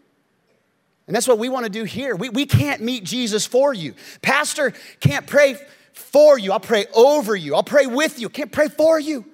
[1.06, 2.16] And that's what we want to do here.
[2.16, 3.94] We, we can't meet Jesus for you.
[4.22, 5.58] Pastor can't pray
[5.92, 6.52] for you.
[6.52, 7.56] I'll pray over you.
[7.56, 8.30] I'll pray with you.
[8.30, 9.26] Can't pray for you.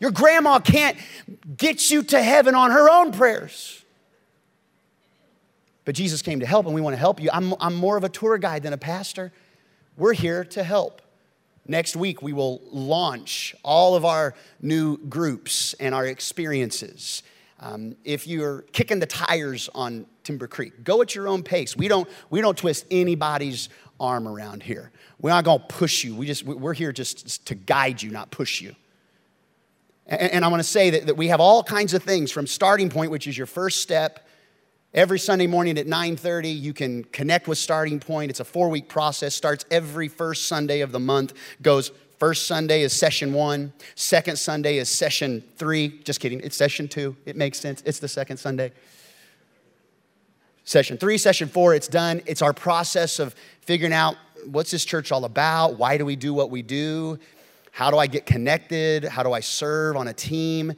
[0.00, 0.96] Your grandma can't
[1.56, 3.83] get you to heaven on her own prayers.
[5.84, 7.30] But Jesus came to help, and we want to help you.
[7.32, 9.32] I'm, I'm more of a tour guide than a pastor.
[9.96, 11.02] We're here to help.
[11.66, 17.22] Next week, we will launch all of our new groups and our experiences.
[17.60, 21.76] Um, if you're kicking the tires on Timber Creek, go at your own pace.
[21.76, 23.68] We don't, we don't twist anybody's
[23.98, 24.90] arm around here.
[25.20, 26.14] We're not going to push you.
[26.14, 28.74] We just, we're here just to guide you, not push you.
[30.06, 32.46] And, and I want to say that, that we have all kinds of things from
[32.46, 34.23] starting point, which is your first step.
[34.94, 38.30] Every Sunday morning at 9:30, you can connect with Starting Point.
[38.30, 39.34] It's a four-week process.
[39.34, 41.32] Starts every first Sunday of the month.
[41.62, 43.72] Goes First Sunday is session one.
[43.96, 46.00] Second Sunday is session three.
[46.04, 46.40] Just kidding.
[46.40, 47.16] It's session two.
[47.26, 47.82] It makes sense.
[47.84, 48.70] It's the second Sunday.
[50.62, 52.22] Session three, session four, it's done.
[52.24, 54.14] It's our process of figuring out
[54.46, 55.76] what's this church all about?
[55.76, 57.18] Why do we do what we do?
[57.72, 59.02] How do I get connected?
[59.02, 60.72] How do I serve on a team?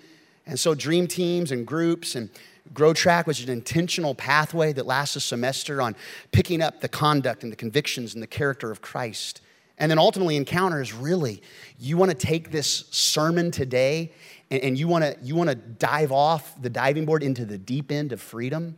[0.46, 2.30] And so, dream teams and groups and
[2.76, 5.96] Grow Track, which is an intentional pathway that lasts a semester on
[6.30, 9.40] picking up the conduct and the convictions and the character of Christ.
[9.78, 11.42] And then ultimately, Encounter is really,
[11.78, 14.12] you want to take this sermon today
[14.50, 17.56] and, and you want to you want to dive off the diving board into the
[17.56, 18.76] deep end of freedom.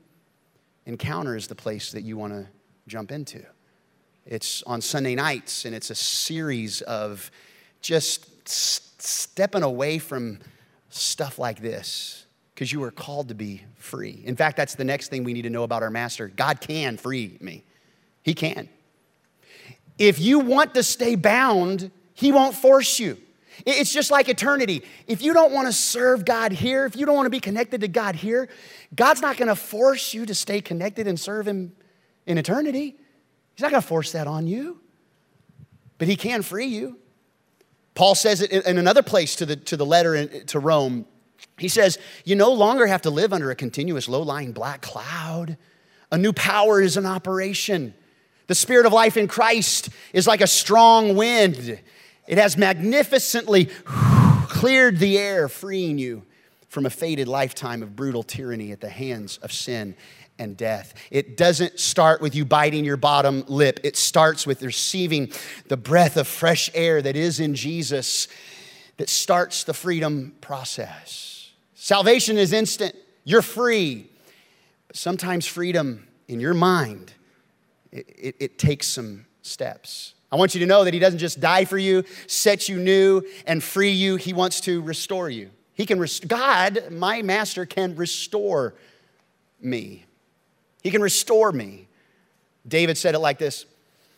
[0.86, 2.46] Encounter is the place that you want to
[2.86, 3.44] jump into.
[4.24, 7.32] It's on Sunday nights, and it's a series of
[7.80, 10.38] just stepping away from
[10.88, 12.26] stuff like this
[12.58, 14.20] because you were called to be free.
[14.24, 16.26] In fact, that's the next thing we need to know about our master.
[16.26, 17.62] God can free me,
[18.24, 18.68] He can.
[19.96, 23.16] If you want to stay bound, He won't force you.
[23.64, 24.82] It's just like eternity.
[25.06, 27.82] If you don't want to serve God here, if you don't want to be connected
[27.82, 28.48] to God here,
[28.92, 31.76] God's not going to force you to stay connected and serve Him
[32.26, 32.96] in eternity.
[33.54, 34.80] He's not going to force that on you,
[35.96, 36.98] but He can free you.
[37.94, 41.06] Paul says it in another place to the, to the letter to Rome.
[41.58, 45.56] He says, You no longer have to live under a continuous low lying black cloud.
[46.10, 47.94] A new power is in operation.
[48.46, 51.80] The spirit of life in Christ is like a strong wind,
[52.26, 56.24] it has magnificently cleared the air, freeing you
[56.68, 59.94] from a faded lifetime of brutal tyranny at the hands of sin
[60.38, 60.94] and death.
[61.10, 65.32] It doesn't start with you biting your bottom lip, it starts with receiving
[65.68, 68.28] the breath of fresh air that is in Jesus
[68.98, 71.50] that starts the freedom process.
[71.74, 74.10] Salvation is instant, you're free.
[74.88, 77.12] But sometimes freedom in your mind,
[77.90, 80.14] it, it, it takes some steps.
[80.30, 83.22] I want you to know that He doesn't just die for you, set you new,
[83.46, 84.16] and free you.
[84.16, 85.50] He wants to restore you.
[85.74, 88.74] He can rest- God, my master, can restore
[89.60, 90.04] me.
[90.82, 91.88] He can restore me.
[92.66, 93.64] David said it like this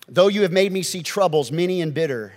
[0.08, 2.32] Though you have made me see troubles, many and bitter,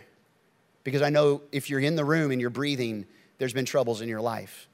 [0.84, 3.06] because I know if you're in the room and you're breathing,
[3.38, 4.67] there's been troubles in your life.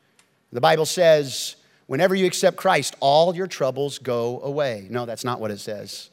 [0.51, 1.55] The Bible says,
[1.87, 4.87] whenever you accept Christ, all your troubles go away.
[4.89, 6.09] No, that's not what it says.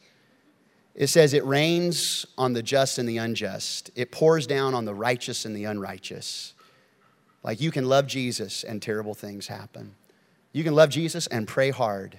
[0.94, 4.94] It says it rains on the just and the unjust, it pours down on the
[4.94, 6.54] righteous and the unrighteous.
[7.42, 9.94] Like you can love Jesus and terrible things happen.
[10.52, 12.18] You can love Jesus and pray hard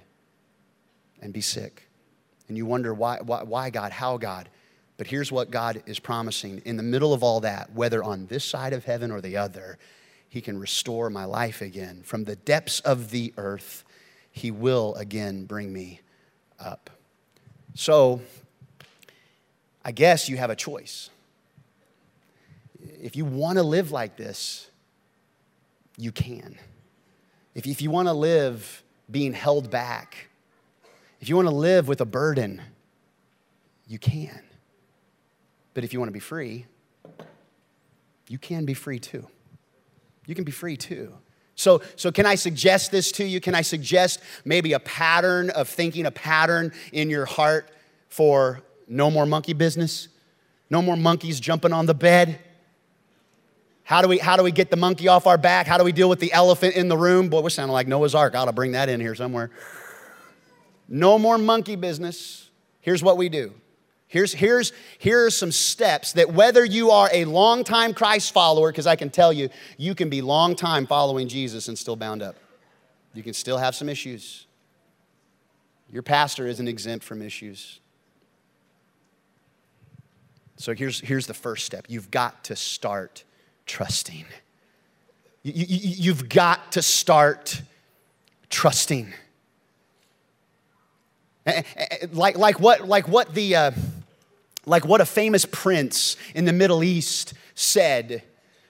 [1.22, 1.90] and be sick.
[2.48, 3.92] And you wonder, why, why, why God?
[3.92, 4.48] How God?
[4.98, 8.44] But here's what God is promising in the middle of all that, whether on this
[8.44, 9.78] side of heaven or the other,
[10.28, 12.02] He can restore my life again.
[12.04, 13.84] From the depths of the earth,
[14.32, 16.02] He will again bring me
[16.60, 16.90] up.
[17.76, 18.22] So,
[19.86, 21.12] I guess you have a choice.
[22.80, 24.70] If you want to live like this,
[25.96, 26.58] you can.
[27.54, 30.30] If, if you want to live being held back,
[31.22, 32.62] if you want to live with a burden,
[33.88, 34.47] you can.
[35.78, 36.66] But if you want to be free,
[38.28, 39.28] you can be free too.
[40.26, 41.14] You can be free too.
[41.54, 43.40] So, so can I suggest this to you?
[43.40, 47.70] Can I suggest maybe a pattern of thinking, a pattern in your heart
[48.10, 50.08] for no more monkey business?
[50.72, 52.40] No more monkeys jumping on the bed?
[53.84, 55.68] How do we, how do we get the monkey off our back?
[55.68, 57.30] How do we deal with the elephant in the room?
[57.30, 58.34] Boy, we're sounding like Noah's Ark.
[58.34, 59.52] I ought to bring that in here somewhere.
[60.88, 62.50] No more monkey business.
[62.82, 63.54] Here's what we do.
[64.10, 68.88] Here's, here's, here are some steps that whether you are a longtime Christ follower, because
[68.88, 72.38] I can tell you, you can be long time following Jesus and still bound up.
[73.14, 74.46] You can still have some issues.
[75.92, 77.82] Your pastor isn't exempt from issues.
[80.56, 83.24] So here's, here's the first step you've got to start
[83.66, 84.26] trusting.
[85.44, 87.62] You, you, you've got to start
[88.50, 89.14] trusting.
[92.12, 93.72] Like, like, what, like what the uh,
[94.68, 98.22] like what a famous prince in the Middle East said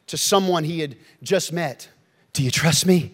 [0.05, 1.89] to someone he had just met
[2.33, 3.13] Do you trust me?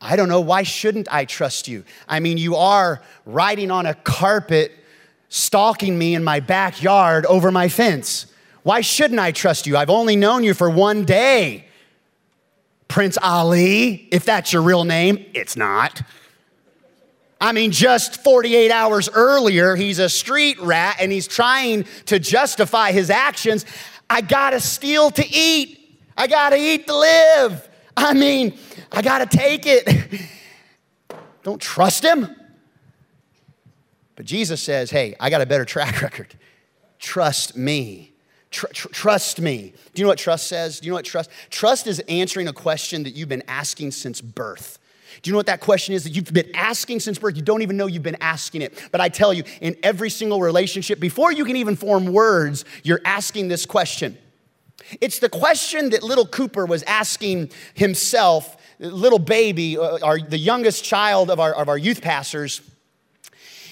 [0.00, 0.40] I don't know.
[0.40, 1.84] Why shouldn't I trust you?
[2.08, 4.72] I mean, you are riding on a carpet,
[5.28, 8.24] stalking me in my backyard over my fence.
[8.62, 9.76] Why shouldn't I trust you?
[9.76, 11.66] I've only known you for one day.
[12.88, 16.00] Prince Ali, if that's your real name, it's not.
[17.40, 22.92] I mean, just 48 hours earlier, he's a street rat and he's trying to justify
[22.92, 23.64] his actions.
[24.10, 25.98] I gotta steal to eat.
[26.16, 27.68] I gotta eat to live.
[27.96, 28.58] I mean,
[28.92, 30.20] I gotta take it.
[31.42, 32.28] Don't trust him.
[34.16, 36.34] But Jesus says, hey, I got a better track record.
[36.98, 38.12] Trust me.
[38.50, 39.72] Tr- tr- trust me.
[39.94, 40.80] Do you know what trust says?
[40.80, 41.30] Do you know what trust?
[41.48, 44.78] Trust is answering a question that you've been asking since birth.
[45.22, 47.36] Do you know what that question is that you've been asking since birth?
[47.36, 48.88] You don't even know you've been asking it.
[48.90, 53.02] But I tell you, in every single relationship, before you can even form words, you're
[53.04, 54.16] asking this question.
[55.00, 60.84] It's the question that little Cooper was asking himself, little baby, uh, our, the youngest
[60.84, 62.62] child of our, of our youth pastors.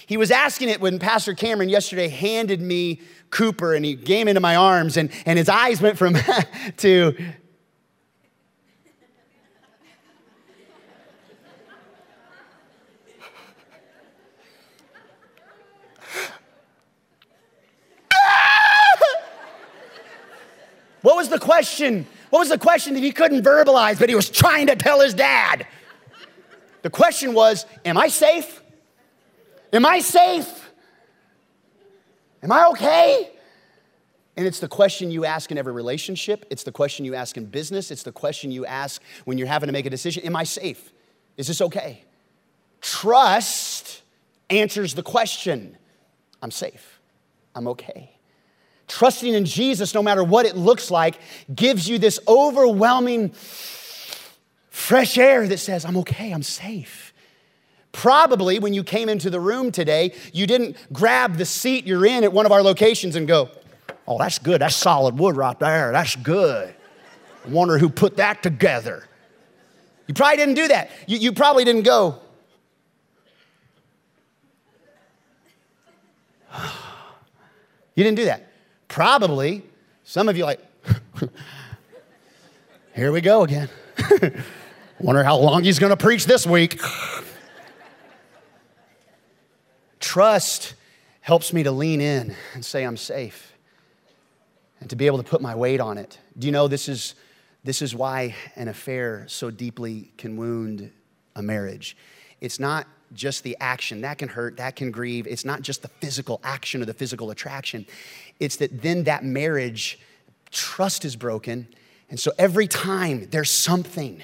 [0.06, 4.40] He was asking it when Pastor Cameron yesterday handed me Cooper and he came into
[4.40, 6.16] my arms and, and his eyes went from
[6.78, 7.16] to
[21.08, 22.06] What was the question?
[22.28, 25.14] What was the question that he couldn't verbalize, but he was trying to tell his
[25.14, 25.66] dad?
[26.82, 28.62] The question was Am I safe?
[29.72, 30.70] Am I safe?
[32.42, 33.30] Am I okay?
[34.36, 36.44] And it's the question you ask in every relationship.
[36.50, 37.90] It's the question you ask in business.
[37.90, 40.92] It's the question you ask when you're having to make a decision Am I safe?
[41.38, 42.04] Is this okay?
[42.82, 44.02] Trust
[44.50, 45.78] answers the question
[46.42, 47.00] I'm safe.
[47.54, 48.17] I'm okay.
[48.88, 51.18] Trusting in Jesus, no matter what it looks like,
[51.54, 53.30] gives you this overwhelming
[54.70, 57.12] fresh air that says, I'm okay, I'm safe.
[57.92, 62.24] Probably when you came into the room today, you didn't grab the seat you're in
[62.24, 63.50] at one of our locations and go,
[64.06, 64.62] Oh, that's good.
[64.62, 65.92] That's solid wood right there.
[65.92, 66.74] That's good.
[67.44, 69.06] I wonder who put that together.
[70.06, 70.90] You probably didn't do that.
[71.06, 72.18] You, you probably didn't go,
[77.94, 78.47] You didn't do that.
[78.88, 79.62] Probably,
[80.04, 80.60] some of you like,
[82.94, 83.68] here we go again.
[84.98, 86.80] Wonder how long he's going to preach this week.
[90.00, 90.74] Trust
[91.20, 93.52] helps me to lean in and say I'm safe
[94.80, 96.18] and to be able to put my weight on it.
[96.38, 97.14] Do you know this is,
[97.64, 100.90] this is why an affair so deeply can wound
[101.36, 101.96] a marriage?
[102.40, 104.02] It's not just the action.
[104.02, 105.26] That can hurt, that can grieve.
[105.26, 107.86] It's not just the physical action or the physical attraction.
[108.40, 109.98] It's that then that marriage,
[110.50, 111.68] trust is broken.
[112.10, 114.22] And so every time there's something,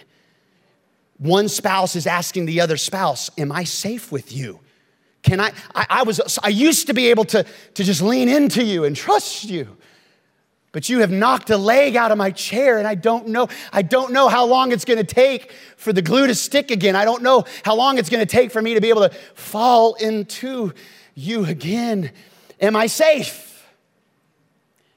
[1.19, 4.61] one spouse is asking the other spouse, Am I safe with you?
[5.23, 5.53] Can I?
[5.75, 8.95] I, I was, I used to be able to, to just lean into you and
[8.95, 9.77] trust you
[10.75, 13.83] but you have knocked a leg out of my chair and I don't know I
[13.83, 16.97] don't know how long it's going to take for the glue to stick again.
[16.97, 19.15] I don't know how long it's going to take for me to be able to
[19.37, 20.75] fall into
[21.15, 22.11] you again.
[22.61, 23.54] Am I safe?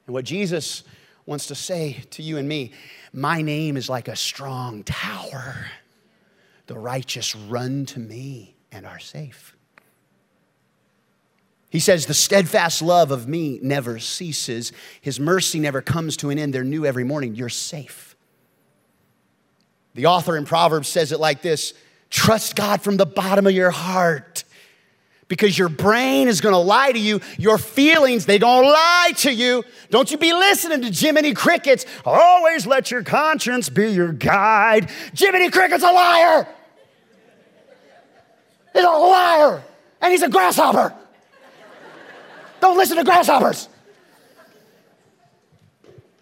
[0.07, 0.83] And what Jesus
[1.25, 2.71] wants to say to you and me,
[3.13, 5.67] my name is like a strong tower.
[6.65, 9.55] The righteous run to me and are safe.
[11.69, 14.71] He says, The steadfast love of me never ceases.
[15.01, 16.53] His mercy never comes to an end.
[16.53, 17.35] They're new every morning.
[17.35, 18.15] You're safe.
[19.93, 21.73] The author in Proverbs says it like this
[22.09, 24.45] Trust God from the bottom of your heart
[25.27, 27.21] because your brain is going to lie to you.
[27.37, 29.63] Your feelings, they don't lie to you.
[29.89, 31.85] Don't you be listening to Jiminy Crickets.
[32.05, 34.89] Always let your conscience be your guide.
[35.13, 36.47] Jiminy Cricket's a liar.
[38.73, 39.63] He's a liar,
[40.01, 40.93] and he's a grasshopper.
[42.59, 43.69] Don't listen to grasshoppers.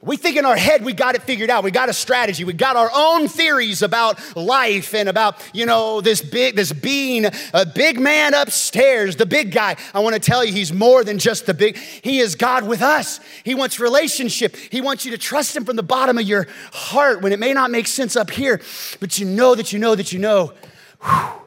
[0.06, 1.64] We think in our head we got it figured out.
[1.64, 2.44] We got a strategy.
[2.44, 7.26] We got our own theories about life and about, you know, this big, this being
[7.54, 9.76] a big man upstairs, the big guy.
[9.96, 11.76] I want to tell you, he's more than just the big.
[11.78, 13.20] He is God with us.
[13.44, 14.56] He wants relationship.
[14.56, 17.54] He wants you to trust him from the bottom of your heart when it may
[17.54, 18.62] not make sense up here,
[19.00, 20.54] but you know that you know that you know,
[21.02, 21.42] whew,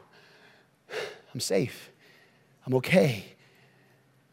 [1.32, 1.90] I'm safe.
[2.66, 3.27] I'm okay.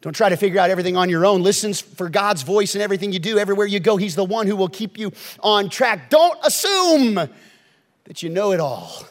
[0.06, 1.42] Don't try to figure out everything on your own.
[1.42, 3.40] Listen for God's voice in everything you do.
[3.40, 6.12] Everywhere you go, He's the one who will keep you on track.
[6.12, 9.04] Don't assume that you know it all.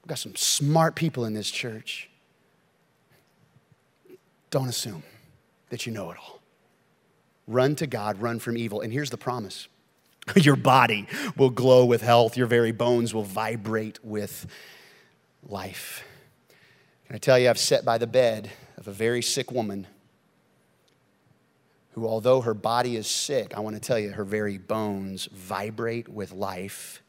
[0.00, 2.08] We've got some smart people in this church.
[4.48, 5.02] Don't assume
[5.68, 6.40] that you know it all.
[7.46, 8.80] Run to God, run from evil.
[8.80, 9.68] And here's the promise
[10.34, 14.46] your body will glow with health, your very bones will vibrate with
[15.46, 16.04] life.
[17.12, 19.86] Can I tell you, I've sat by the bed of a very sick woman
[21.90, 26.08] who, although her body is sick, I want to tell you, her very bones vibrate
[26.08, 27.02] with life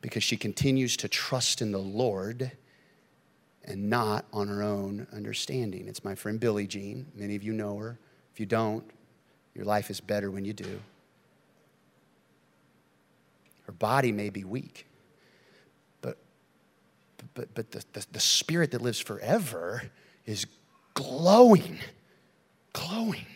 [0.00, 2.50] because she continues to trust in the Lord
[3.62, 5.86] and not on her own understanding.
[5.86, 7.06] It's my friend Billie Jean.
[7.14, 8.00] Many of you know her.
[8.32, 8.84] If you don't,
[9.54, 10.80] your life is better when you do.
[13.66, 14.88] Her body may be weak,
[17.34, 19.82] but, but the, the, the spirit that lives forever
[20.26, 20.46] is
[20.94, 21.78] glowing,
[22.72, 23.26] glowing.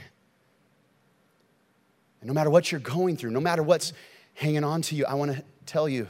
[2.20, 3.92] And no matter what you're going through, no matter what's
[4.34, 6.08] hanging on to you, I want to tell you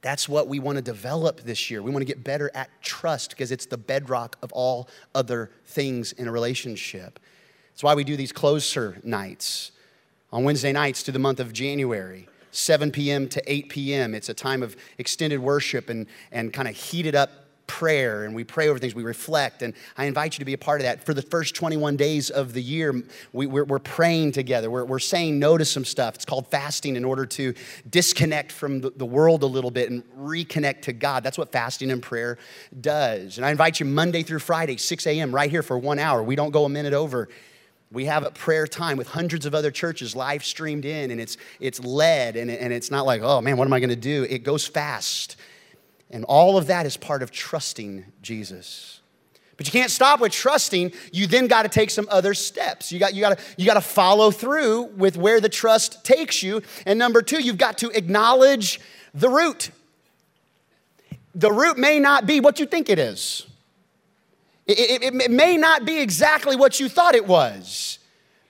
[0.00, 1.82] that's what we want to develop this year.
[1.82, 6.12] We want to get better at trust because it's the bedrock of all other things
[6.12, 7.18] in a relationship.
[7.72, 9.72] That's why we do these closer nights
[10.32, 12.28] on Wednesday nights to the month of January.
[12.50, 13.28] 7 p.m.
[13.28, 14.14] to 8 p.m.
[14.14, 17.30] It's a time of extended worship and, and kind of heated up
[17.68, 19.62] prayer and we pray over things, we reflect.
[19.62, 21.04] And I invite you to be a part of that.
[21.04, 24.68] For the first 21 days of the year, we, are we're praying together.
[24.68, 26.16] We're, we're saying no to some stuff.
[26.16, 27.54] It's called fasting in order to
[27.88, 31.22] disconnect from the, the world a little bit and reconnect to God.
[31.22, 32.38] That's what fasting and prayer
[32.80, 33.36] does.
[33.36, 36.22] And I invite you Monday through Friday, 6 a.m., right here for one hour.
[36.22, 37.28] We don't go a minute over.
[37.90, 41.38] We have a prayer time with hundreds of other churches live streamed in, and it's,
[41.58, 44.26] it's led, and, and it's not like, oh man, what am I going to do?
[44.28, 45.36] It goes fast.
[46.10, 49.00] And all of that is part of trusting Jesus.
[49.58, 50.92] But you can't stop with trusting.
[51.12, 52.92] You then got to take some other steps.
[52.92, 56.44] You got, you, got to, you got to follow through with where the trust takes
[56.44, 56.62] you.
[56.86, 58.80] And number two, you've got to acknowledge
[59.12, 59.70] the root.
[61.34, 63.47] The root may not be what you think it is,
[64.68, 67.98] it, it, it may not be exactly what you thought it was.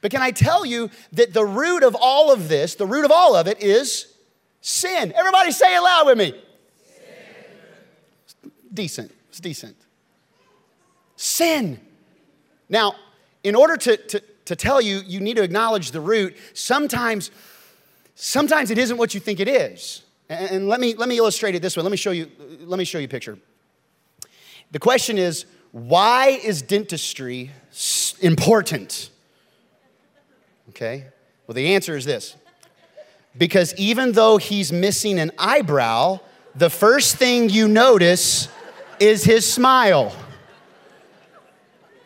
[0.00, 3.10] But can I tell you that the root of all of this, the root of
[3.10, 4.12] all of it is
[4.60, 5.12] sin?
[5.16, 6.34] Everybody say it loud with me
[8.26, 8.50] Sin.
[8.72, 9.12] decent.
[9.28, 9.76] It's decent.
[11.16, 11.80] Sin.
[12.68, 12.94] Now,
[13.42, 16.36] in order to, to, to tell you, you need to acknowledge the root.
[16.52, 17.30] Sometimes,
[18.14, 20.02] sometimes it isn't what you think it is.
[20.28, 21.82] And, and let me, let me illustrate it this way.
[21.82, 23.38] Let me show you, let me show you a picture.
[24.70, 27.50] The question is, why is dentistry
[28.20, 29.10] important?
[30.70, 31.04] Okay?
[31.46, 32.36] Well, the answer is this.
[33.36, 36.20] Because even though he's missing an eyebrow,
[36.54, 38.48] the first thing you notice
[38.98, 40.14] is his smile.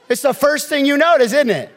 [0.08, 1.70] It's the first thing you notice, isn't it?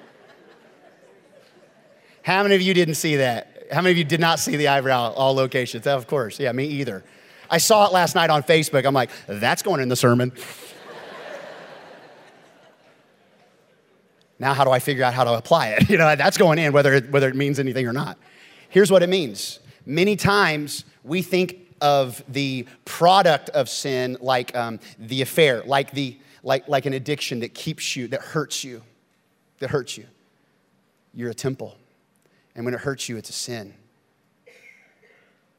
[2.24, 3.68] How many of you didn't see that?
[3.72, 5.88] How many of you did not see the eyebrow all locations?
[5.88, 7.04] Of course, yeah, me either.
[7.50, 8.86] I saw it last night on Facebook.
[8.86, 10.34] I'm like, that's going in the sermon.
[14.40, 15.90] Now, how do I figure out how to apply it?
[15.96, 18.18] You know, that's going in, whether it, whether it means anything or not.
[18.70, 19.60] Here's what it means.
[19.86, 26.18] Many times we think of the product of sin like um, the affair, like, the,
[26.44, 28.82] like, like an addiction that keeps you, that hurts you,
[29.60, 30.06] that hurts you.
[31.14, 31.78] You're a temple.
[32.56, 33.74] And when it hurts you, it's a sin.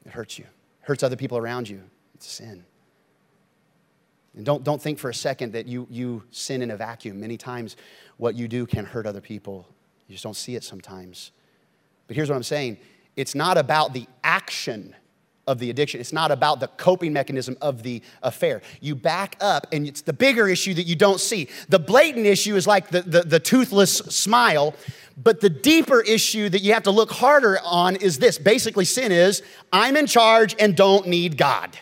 [0.05, 0.45] It hurts you.
[0.45, 1.81] It hurts other people around you.
[2.13, 2.63] It's a sin.
[4.37, 7.19] And don't, don't think for a second that you, you sin in a vacuum.
[7.19, 7.75] Many times,
[8.17, 9.67] what you do can hurt other people.
[10.07, 11.31] You just don't see it sometimes.
[12.05, 12.77] But here's what I'm saying
[13.15, 14.95] it's not about the action
[15.47, 15.99] of the addiction.
[15.99, 18.61] It's not about the coping mechanism of the affair.
[18.79, 21.47] You back up, and it's the bigger issue that you don't see.
[21.69, 24.75] The blatant issue is like the, the, the, toothless smile,
[25.17, 29.11] but the deeper issue that you have to look harder on is this basically, sin
[29.11, 29.41] is
[29.73, 31.77] I'm in charge and don't need God.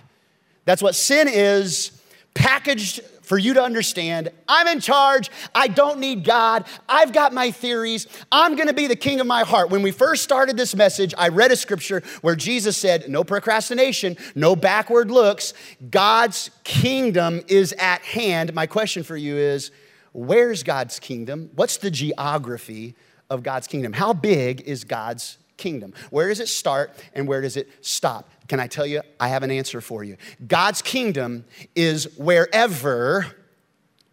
[0.65, 1.94] That's what sin is
[2.35, 5.31] packaged for you to understand I'm in charge.
[5.53, 6.65] I don't need God.
[6.87, 8.07] I've got my theories.
[8.31, 9.71] I'm going to be the king of my heart.
[9.71, 14.17] When we first started this message, I read a scripture where Jesus said, No procrastination,
[14.35, 15.53] no backward looks.
[15.89, 18.53] God's kingdom is at hand.
[18.53, 19.71] My question for you is
[20.13, 21.49] where's God's kingdom?
[21.55, 22.95] What's the geography
[23.29, 23.93] of God's kingdom?
[23.93, 25.93] How big is God's kingdom?
[26.11, 28.29] Where does it start and where does it stop?
[28.47, 29.01] Can I tell you?
[29.19, 30.17] I have an answer for you.
[30.45, 33.27] God's kingdom is wherever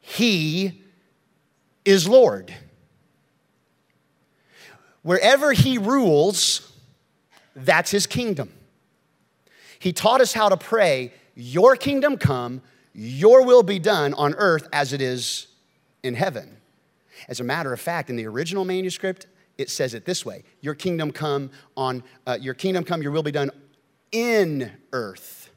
[0.01, 0.83] He
[1.85, 2.55] is Lord.
[5.03, 6.73] Wherever He rules,
[7.55, 8.53] that's His kingdom.
[9.79, 12.63] He taught us how to pray, Your kingdom come,
[12.95, 15.49] Your will be done on earth as it is
[16.03, 16.57] in heaven.
[17.29, 19.27] As a matter of fact, in the original manuscript,
[19.59, 23.23] it says it this way Your kingdom come on, uh, your kingdom come, your will
[23.23, 23.51] be done
[24.13, 25.51] in earth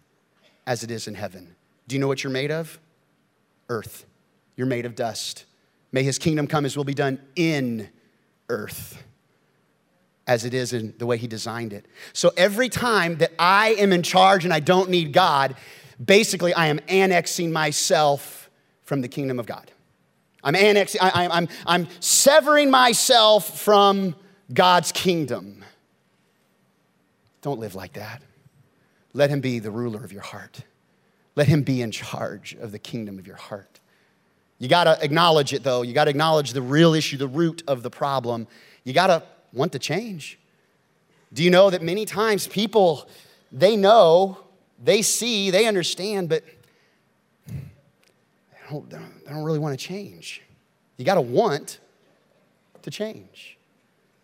[0.65, 1.55] as it is in heaven.
[1.87, 2.79] Do you know what you're made of?
[3.69, 4.05] Earth.
[4.55, 5.45] You're made of dust.
[5.91, 7.89] May his kingdom come, his will be done in
[8.49, 9.03] earth
[10.27, 11.85] as it is in the way he designed it.
[12.13, 15.55] So every time that I am in charge and I don't need God,
[16.03, 18.49] basically I am annexing myself
[18.83, 19.71] from the kingdom of God.
[20.43, 24.15] I'm annexing, I, I'm, I'm severing myself from
[24.53, 25.63] God's kingdom.
[27.41, 28.21] Don't live like that.
[29.15, 30.59] Let him be the ruler of your heart.
[31.37, 33.79] Let him be in charge of the kingdom of your heart.
[34.59, 35.83] You got to acknowledge it though.
[35.83, 38.45] You got to acknowledge the real issue, the root of the problem.
[38.83, 40.37] You got to want to change.
[41.33, 43.07] Do you know that many times people,
[43.53, 44.37] they know,
[44.83, 46.43] they see, they understand, but
[47.47, 47.53] they
[48.69, 48.97] don't, they
[49.29, 50.41] don't really want to change.
[50.97, 51.79] You got to want
[52.81, 53.57] to change.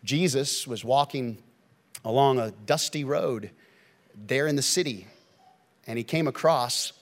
[0.04, 1.38] Jesus was walking
[2.04, 3.52] along a dusty road
[4.14, 5.06] there in the city,
[5.86, 6.92] and he came across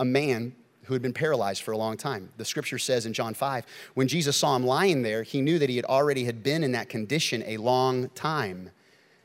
[0.00, 0.54] a man
[0.84, 2.30] who had been paralyzed for a long time.
[2.38, 5.68] The scripture says in John 5, when Jesus saw him lying there, he knew that
[5.68, 8.70] he had already had been in that condition a long time.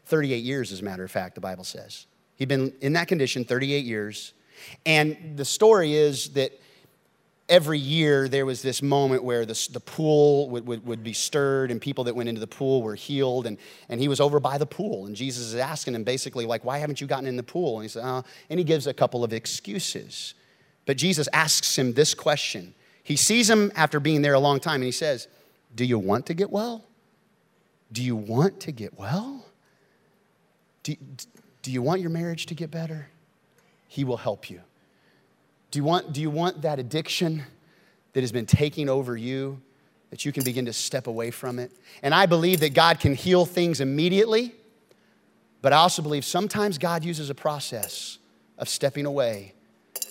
[0.06, 2.06] 38 years, as a matter of fact, the Bible says.
[2.36, 4.34] He'd been in that condition 38 years.
[4.86, 6.52] And the story is that
[7.50, 11.82] every year there was this moment where the, pool would, would, would, be stirred and
[11.82, 13.58] people that went into the pool were healed and,
[13.90, 16.78] and he was over by the pool and jesus is asking him basically like why
[16.78, 18.24] haven't you gotten in the pool and he said oh.
[18.50, 20.36] and he gives a couple of excuses
[20.86, 22.74] but Jesus asks him this question.
[23.04, 25.28] He sees him after being there a long time and he says,
[25.76, 26.86] Do you want to get well?
[27.92, 29.46] Do you want to get well?
[30.84, 30.96] Do,
[31.62, 33.10] do you want your marriage to get better?
[33.88, 34.62] He will help you.
[35.74, 37.42] Do you, want, do you want that addiction
[38.14, 39.60] that has been taking over you,
[40.12, 41.72] that you can begin to step away from it?
[42.04, 44.54] And I believe that God can heal things immediately,
[45.64, 48.20] but I also believe sometimes God uses a process
[48.60, 49.56] of stepping away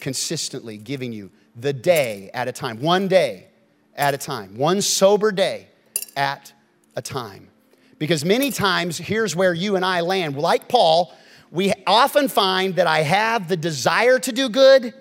[0.00, 3.46] consistently giving you the day at a time, one day
[3.94, 5.68] at a time, one sober day
[6.16, 6.52] at
[6.96, 7.46] a time.
[8.00, 10.36] Because many times, here's where you and I land.
[10.36, 11.14] Like Paul,
[11.52, 14.92] we often find that I have the desire to do good,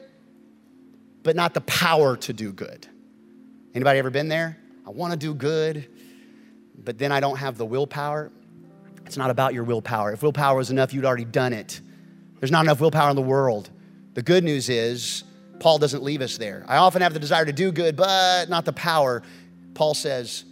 [1.23, 2.87] but not the power to do good.
[3.73, 4.57] Anybody ever been there?
[4.85, 5.87] I want to do good,
[6.77, 8.31] but then I don't have the willpower.
[9.05, 10.13] It's not about your willpower.
[10.13, 11.81] If willpower was enough, you'd already done it.
[12.39, 13.69] There's not enough willpower in the world.
[14.13, 15.23] The good news is,
[15.59, 16.65] Paul doesn't leave us there.
[16.67, 19.21] I often have the desire to do good, but not the power.
[19.73, 20.43] Paul says,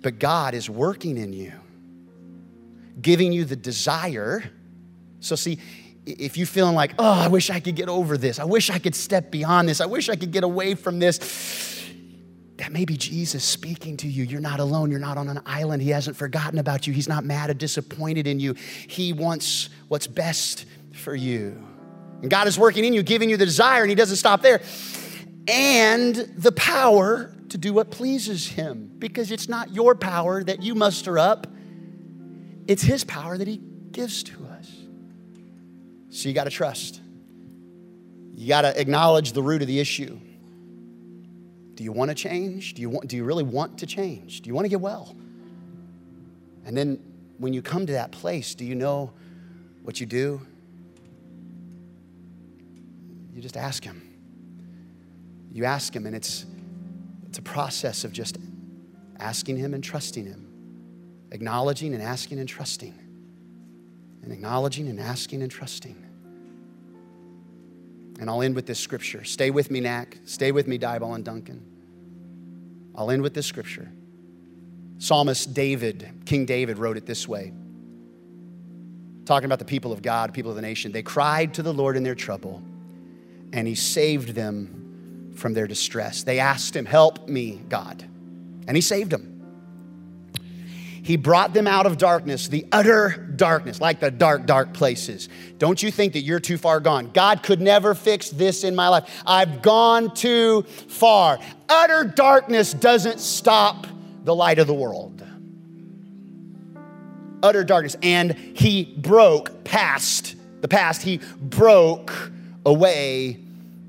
[0.00, 1.52] but God is working in you,
[3.00, 4.44] giving you the desire.
[5.20, 5.58] So, see,
[6.08, 8.78] if you're feeling like, oh, I wish I could get over this, I wish I
[8.78, 11.18] could step beyond this, I wish I could get away from this,
[12.56, 14.24] that may be Jesus speaking to you.
[14.24, 14.90] You're not alone.
[14.90, 15.80] You're not on an island.
[15.80, 16.92] He hasn't forgotten about you.
[16.92, 18.54] He's not mad or disappointed in you.
[18.88, 21.64] He wants what's best for you.
[22.20, 24.60] And God is working in you, giving you the desire, and He doesn't stop there.
[25.46, 30.74] And the power to do what pleases Him, because it's not your power that you
[30.74, 31.46] muster up,
[32.66, 33.60] it's His power that He
[33.92, 34.77] gives to us.
[36.10, 37.00] So you got to trust.
[38.34, 40.18] You got to acknowledge the root of the issue.
[41.74, 42.74] Do you want to change?
[42.74, 44.40] Do you, want, do you really want to change?
[44.40, 45.14] Do you want to get well?
[46.64, 47.00] And then
[47.38, 49.12] when you come to that place, do you know
[49.82, 50.40] what you do?
[53.32, 54.02] You just ask Him.
[55.52, 56.44] You ask Him, and it's,
[57.28, 58.38] it's a process of just
[59.18, 60.48] asking Him and trusting Him,
[61.30, 62.94] acknowledging and asking and trusting,
[64.22, 66.04] and acknowledging and asking and trusting.
[68.20, 69.24] And I'll end with this scripture.
[69.24, 70.18] Stay with me, Nac.
[70.24, 71.64] Stay with me, Diboll and Duncan.
[72.94, 73.90] I'll end with this scripture.
[74.98, 77.52] Psalmist David, King David, wrote it this way
[79.24, 80.90] talking about the people of God, people of the nation.
[80.90, 82.62] They cried to the Lord in their trouble
[83.52, 86.22] and he saved them from their distress.
[86.22, 88.02] They asked him, Help me, God.
[88.66, 89.37] And he saved them.
[91.08, 95.30] He brought them out of darkness, the utter darkness, like the dark, dark places.
[95.56, 97.12] Don't you think that you're too far gone?
[97.14, 99.22] God could never fix this in my life.
[99.24, 101.38] I've gone too far.
[101.66, 103.86] Utter darkness doesn't stop
[104.24, 105.26] the light of the world.
[107.42, 107.96] Utter darkness.
[108.02, 112.32] And he broke past the past, he broke
[112.66, 113.40] away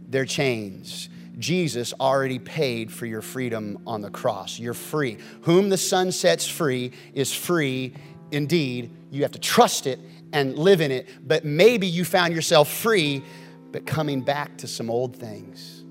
[0.08, 1.10] their chains.
[1.40, 4.60] Jesus already paid for your freedom on the cross.
[4.60, 5.18] You're free.
[5.44, 7.94] Whom the Son sets free is free
[8.30, 8.92] indeed.
[9.10, 10.00] You have to trust it
[10.34, 11.08] and live in it.
[11.26, 13.24] But maybe you found yourself free,
[13.72, 15.84] but coming back to some old things.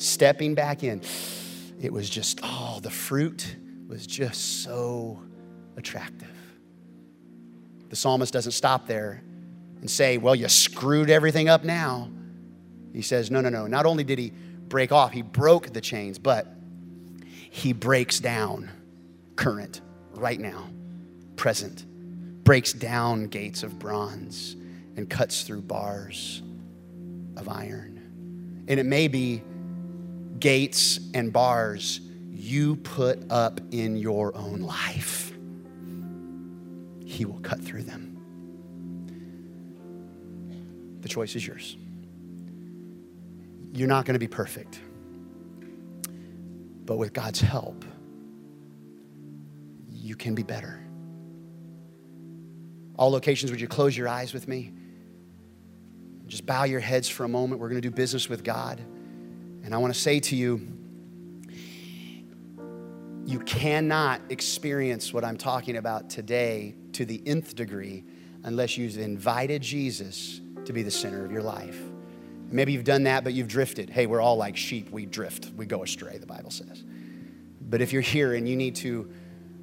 [0.00, 1.02] stepping back in,
[1.80, 5.22] it was just, oh, the fruit was just so
[5.76, 6.28] attractive.
[7.88, 9.22] The psalmist doesn't stop there
[9.80, 12.10] and say, well, you screwed everything up now.
[12.92, 13.66] He says, no, no, no.
[13.66, 14.32] Not only did he
[14.70, 16.46] break off, he broke the chains, but
[17.50, 18.70] he breaks down
[19.36, 19.82] current
[20.14, 20.68] right now,
[21.36, 21.84] present,
[22.44, 24.56] breaks down gates of bronze
[24.96, 26.40] and cuts through bars
[27.36, 28.64] of iron.
[28.68, 29.42] And it may be
[30.38, 32.00] gates and bars
[32.30, 35.32] you put up in your own life.
[37.04, 38.06] He will cut through them.
[41.00, 41.76] The choice is yours.
[43.72, 44.80] You're not going to be perfect.
[46.84, 47.84] But with God's help,
[49.88, 50.80] you can be better.
[52.96, 54.72] All locations, would you close your eyes with me?
[56.26, 57.60] Just bow your heads for a moment.
[57.60, 58.80] We're going to do business with God.
[59.64, 60.66] And I want to say to you,
[63.24, 68.04] you cannot experience what I'm talking about today to the nth degree
[68.42, 71.89] unless you've invited Jesus to be the center of your life.
[72.52, 73.90] Maybe you've done that, but you've drifted.
[73.90, 74.90] Hey, we're all like sheep.
[74.90, 76.82] We drift, we go astray, the Bible says.
[77.60, 79.10] But if you're here and you need to,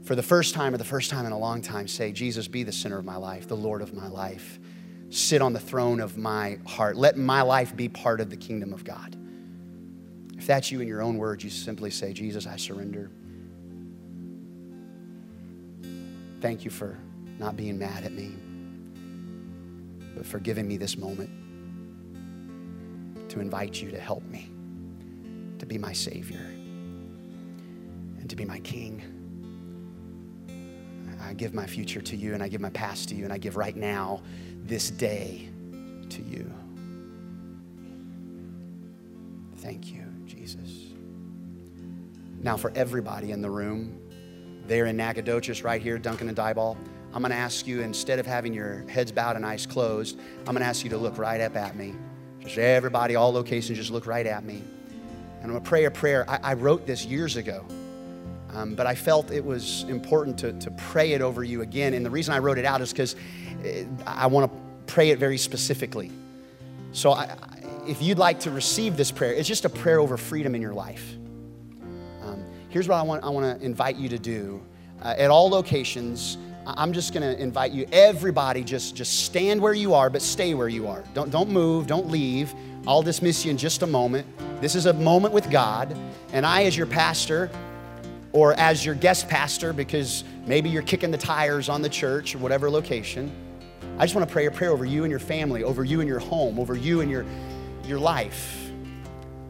[0.03, 2.63] for the first time or the first time in a long time, say, Jesus, be
[2.63, 4.59] the center of my life, the Lord of my life,
[5.09, 6.95] sit on the throne of my heart.
[6.95, 9.17] Let my life be part of the kingdom of God.
[10.37, 13.11] If that's you in your own words, you simply say, Jesus, I surrender.
[16.39, 16.97] Thank you for
[17.39, 18.31] not being mad at me,
[20.15, 21.29] but for giving me this moment
[23.37, 24.49] to invite you to help me,
[25.59, 26.39] to be my Savior,
[28.19, 29.03] and to be my King.
[31.21, 33.37] I give my future to you, and I give my past to you, and I
[33.37, 34.21] give right now,
[34.63, 35.49] this day,
[36.09, 36.51] to you.
[39.57, 40.93] Thank you, Jesus.
[42.41, 43.99] Now, for everybody in the room,
[44.67, 46.77] there in Nacogdoches, right here, Duncan and Diboll,
[47.13, 50.53] I'm going to ask you, instead of having your heads bowed and eyes closed, I'm
[50.53, 51.95] going to ask you to look right up at me.
[52.47, 54.55] Just everybody, all locations, just look right at me.
[54.55, 56.25] And I'm going to pray a prayer.
[56.29, 57.65] I, I wrote this years ago,
[58.53, 61.93] um, but I felt it was important to, to pray it over you again.
[61.93, 63.17] And the reason I wrote it out is because
[63.65, 64.59] eh, I want to
[64.91, 66.09] pray it very specifically.
[66.93, 67.35] So I,
[67.85, 70.73] if you'd like to receive this prayer, it's just a prayer over freedom in your
[70.73, 71.15] life.
[72.23, 74.63] Um, here's what I want, I want to invite you to do.
[75.03, 76.37] Uh, at all locations,
[76.75, 80.53] I'm just going to invite you, everybody, just, just stand where you are, but stay
[80.53, 81.01] where you are.
[81.13, 82.53] Don't, don't move, don't leave.
[82.85, 84.27] I'll dismiss you in just a moment.
[84.59, 85.95] This is a moment with God,
[86.33, 87.49] and I, as your pastor,
[88.33, 92.39] or as your guest pastor, because maybe you're kicking the tires on the church or
[92.39, 93.31] whatever location,
[93.97, 96.09] I just want to pray a prayer over you and your family, over you and
[96.09, 97.25] your home, over you and your,
[97.85, 98.69] your life.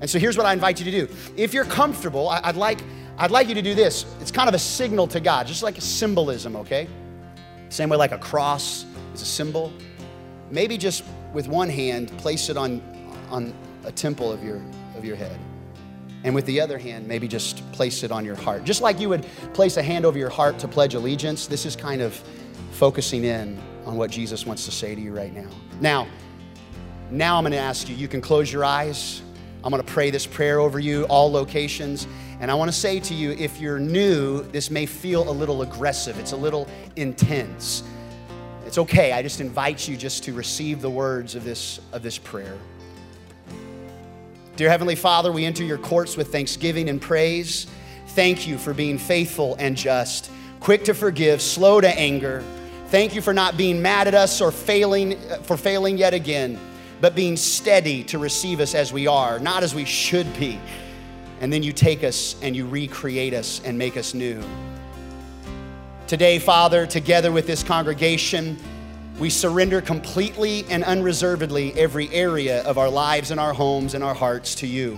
[0.02, 1.14] And so here's what I invite you to do.
[1.36, 2.80] If you're comfortable, I'd like,
[3.18, 4.06] I'd like you to do this.
[4.22, 6.88] It's kind of a signal to God, just like a symbolism, okay?
[7.70, 9.74] Same way, like a cross is a symbol.
[10.50, 11.04] Maybe just
[11.34, 12.82] with one hand, place it on,
[13.30, 13.54] on
[13.84, 14.62] a temple of your,
[14.96, 15.38] of your head.
[16.24, 18.64] And with the other hand, maybe just place it on your heart.
[18.64, 21.76] Just like you would place a hand over your heart to pledge allegiance, this is
[21.76, 22.22] kind of
[22.72, 25.50] focusing in on what Jesus wants to say to you right now.
[25.80, 26.08] Now,
[27.12, 29.22] now I'm going to ask you, you can close your eyes.
[29.68, 32.08] I'm going to pray this prayer over you, all locations.
[32.40, 35.62] And I want to say to you, if you're new, this may feel a little
[35.62, 37.84] aggressive, it's a little intense.
[38.66, 39.12] It's okay.
[39.12, 42.56] I just invite you just to receive the words of this, of this prayer.
[44.56, 47.68] Dear Heavenly Father, we enter your courts with thanksgiving and praise.
[48.12, 52.42] Thank you for being faithful and just, quick to forgive, slow to anger.
[52.88, 56.58] Thank you for not being mad at us or failing for failing yet again,
[57.02, 60.60] but being steady to receive us as we are, not as we should be
[61.40, 64.42] and then you take us and you recreate us and make us new.
[66.08, 68.58] Today, Father, together with this congregation,
[69.20, 74.14] we surrender completely and unreservedly every area of our lives and our homes and our
[74.14, 74.98] hearts to you.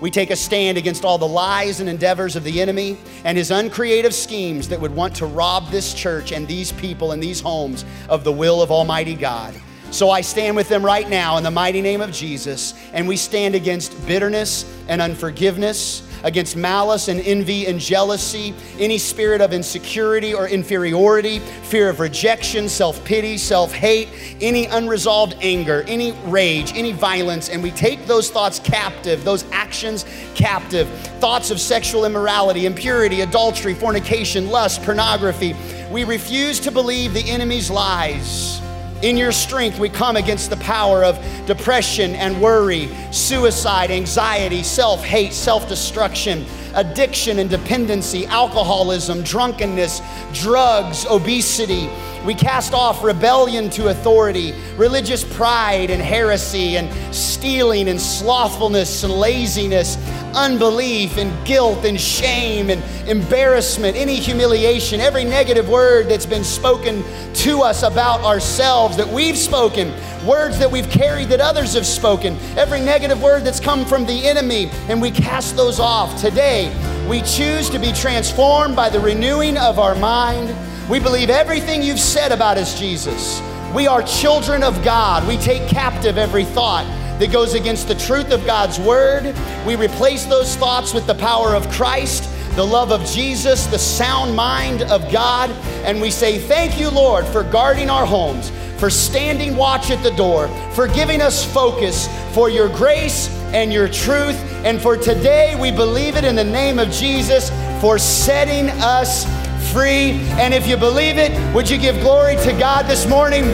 [0.00, 3.50] We take a stand against all the lies and endeavors of the enemy and his
[3.50, 7.84] uncreative schemes that would want to rob this church and these people and these homes
[8.08, 9.54] of the will of Almighty God.
[9.90, 13.16] So I stand with them right now in the mighty name of Jesus, and we
[13.16, 20.34] stand against bitterness and unforgiveness, against malice and envy and jealousy, any spirit of insecurity
[20.34, 24.08] or inferiority, fear of rejection, self pity, self hate,
[24.40, 30.04] any unresolved anger, any rage, any violence, and we take those thoughts captive, those actions
[30.34, 30.88] captive.
[31.20, 35.54] Thoughts of sexual immorality, impurity, adultery, fornication, lust, pornography.
[35.90, 38.60] We refuse to believe the enemy's lies
[39.02, 45.04] In your strength, we come against the power of depression and worry, suicide, anxiety, self
[45.04, 46.46] hate, self destruction,
[46.76, 50.00] addiction and dependency, alcoholism, drunkenness,
[50.32, 51.88] drugs, obesity.
[52.24, 59.12] We cast off rebellion to authority, religious pride and heresy, and stealing and slothfulness and
[59.12, 59.96] laziness,
[60.34, 67.02] unbelief and guilt and shame and embarrassment, any humiliation, every negative word that's been spoken
[67.32, 69.92] to us about ourselves that we've spoken,
[70.26, 74.26] words that we've carried that others have spoken, every negative word that's come from the
[74.26, 76.20] enemy, and we cast those off.
[76.20, 76.68] Today,
[77.08, 80.54] we choose to be transformed by the renewing of our mind
[80.88, 83.42] we believe everything you've said about us, Jesus.
[83.74, 85.26] We are children of God.
[85.26, 86.84] We take captive every thought
[87.18, 89.34] that goes against the truth of God's word.
[89.66, 94.36] We replace those thoughts with the power of Christ, the love of Jesus, the sound
[94.36, 95.50] mind of God.
[95.84, 100.10] And we say, Thank you, Lord, for guarding our homes, for standing watch at the
[100.12, 104.36] door, for giving us focus, for your grace and your truth.
[104.64, 107.50] And for today, we believe it in the name of Jesus
[107.80, 109.24] for setting us
[109.72, 110.12] free.
[110.38, 113.44] And if you believe it, would you give glory to God this morning?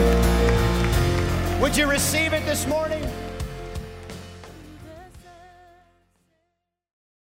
[1.60, 3.01] Would you receive it this morning?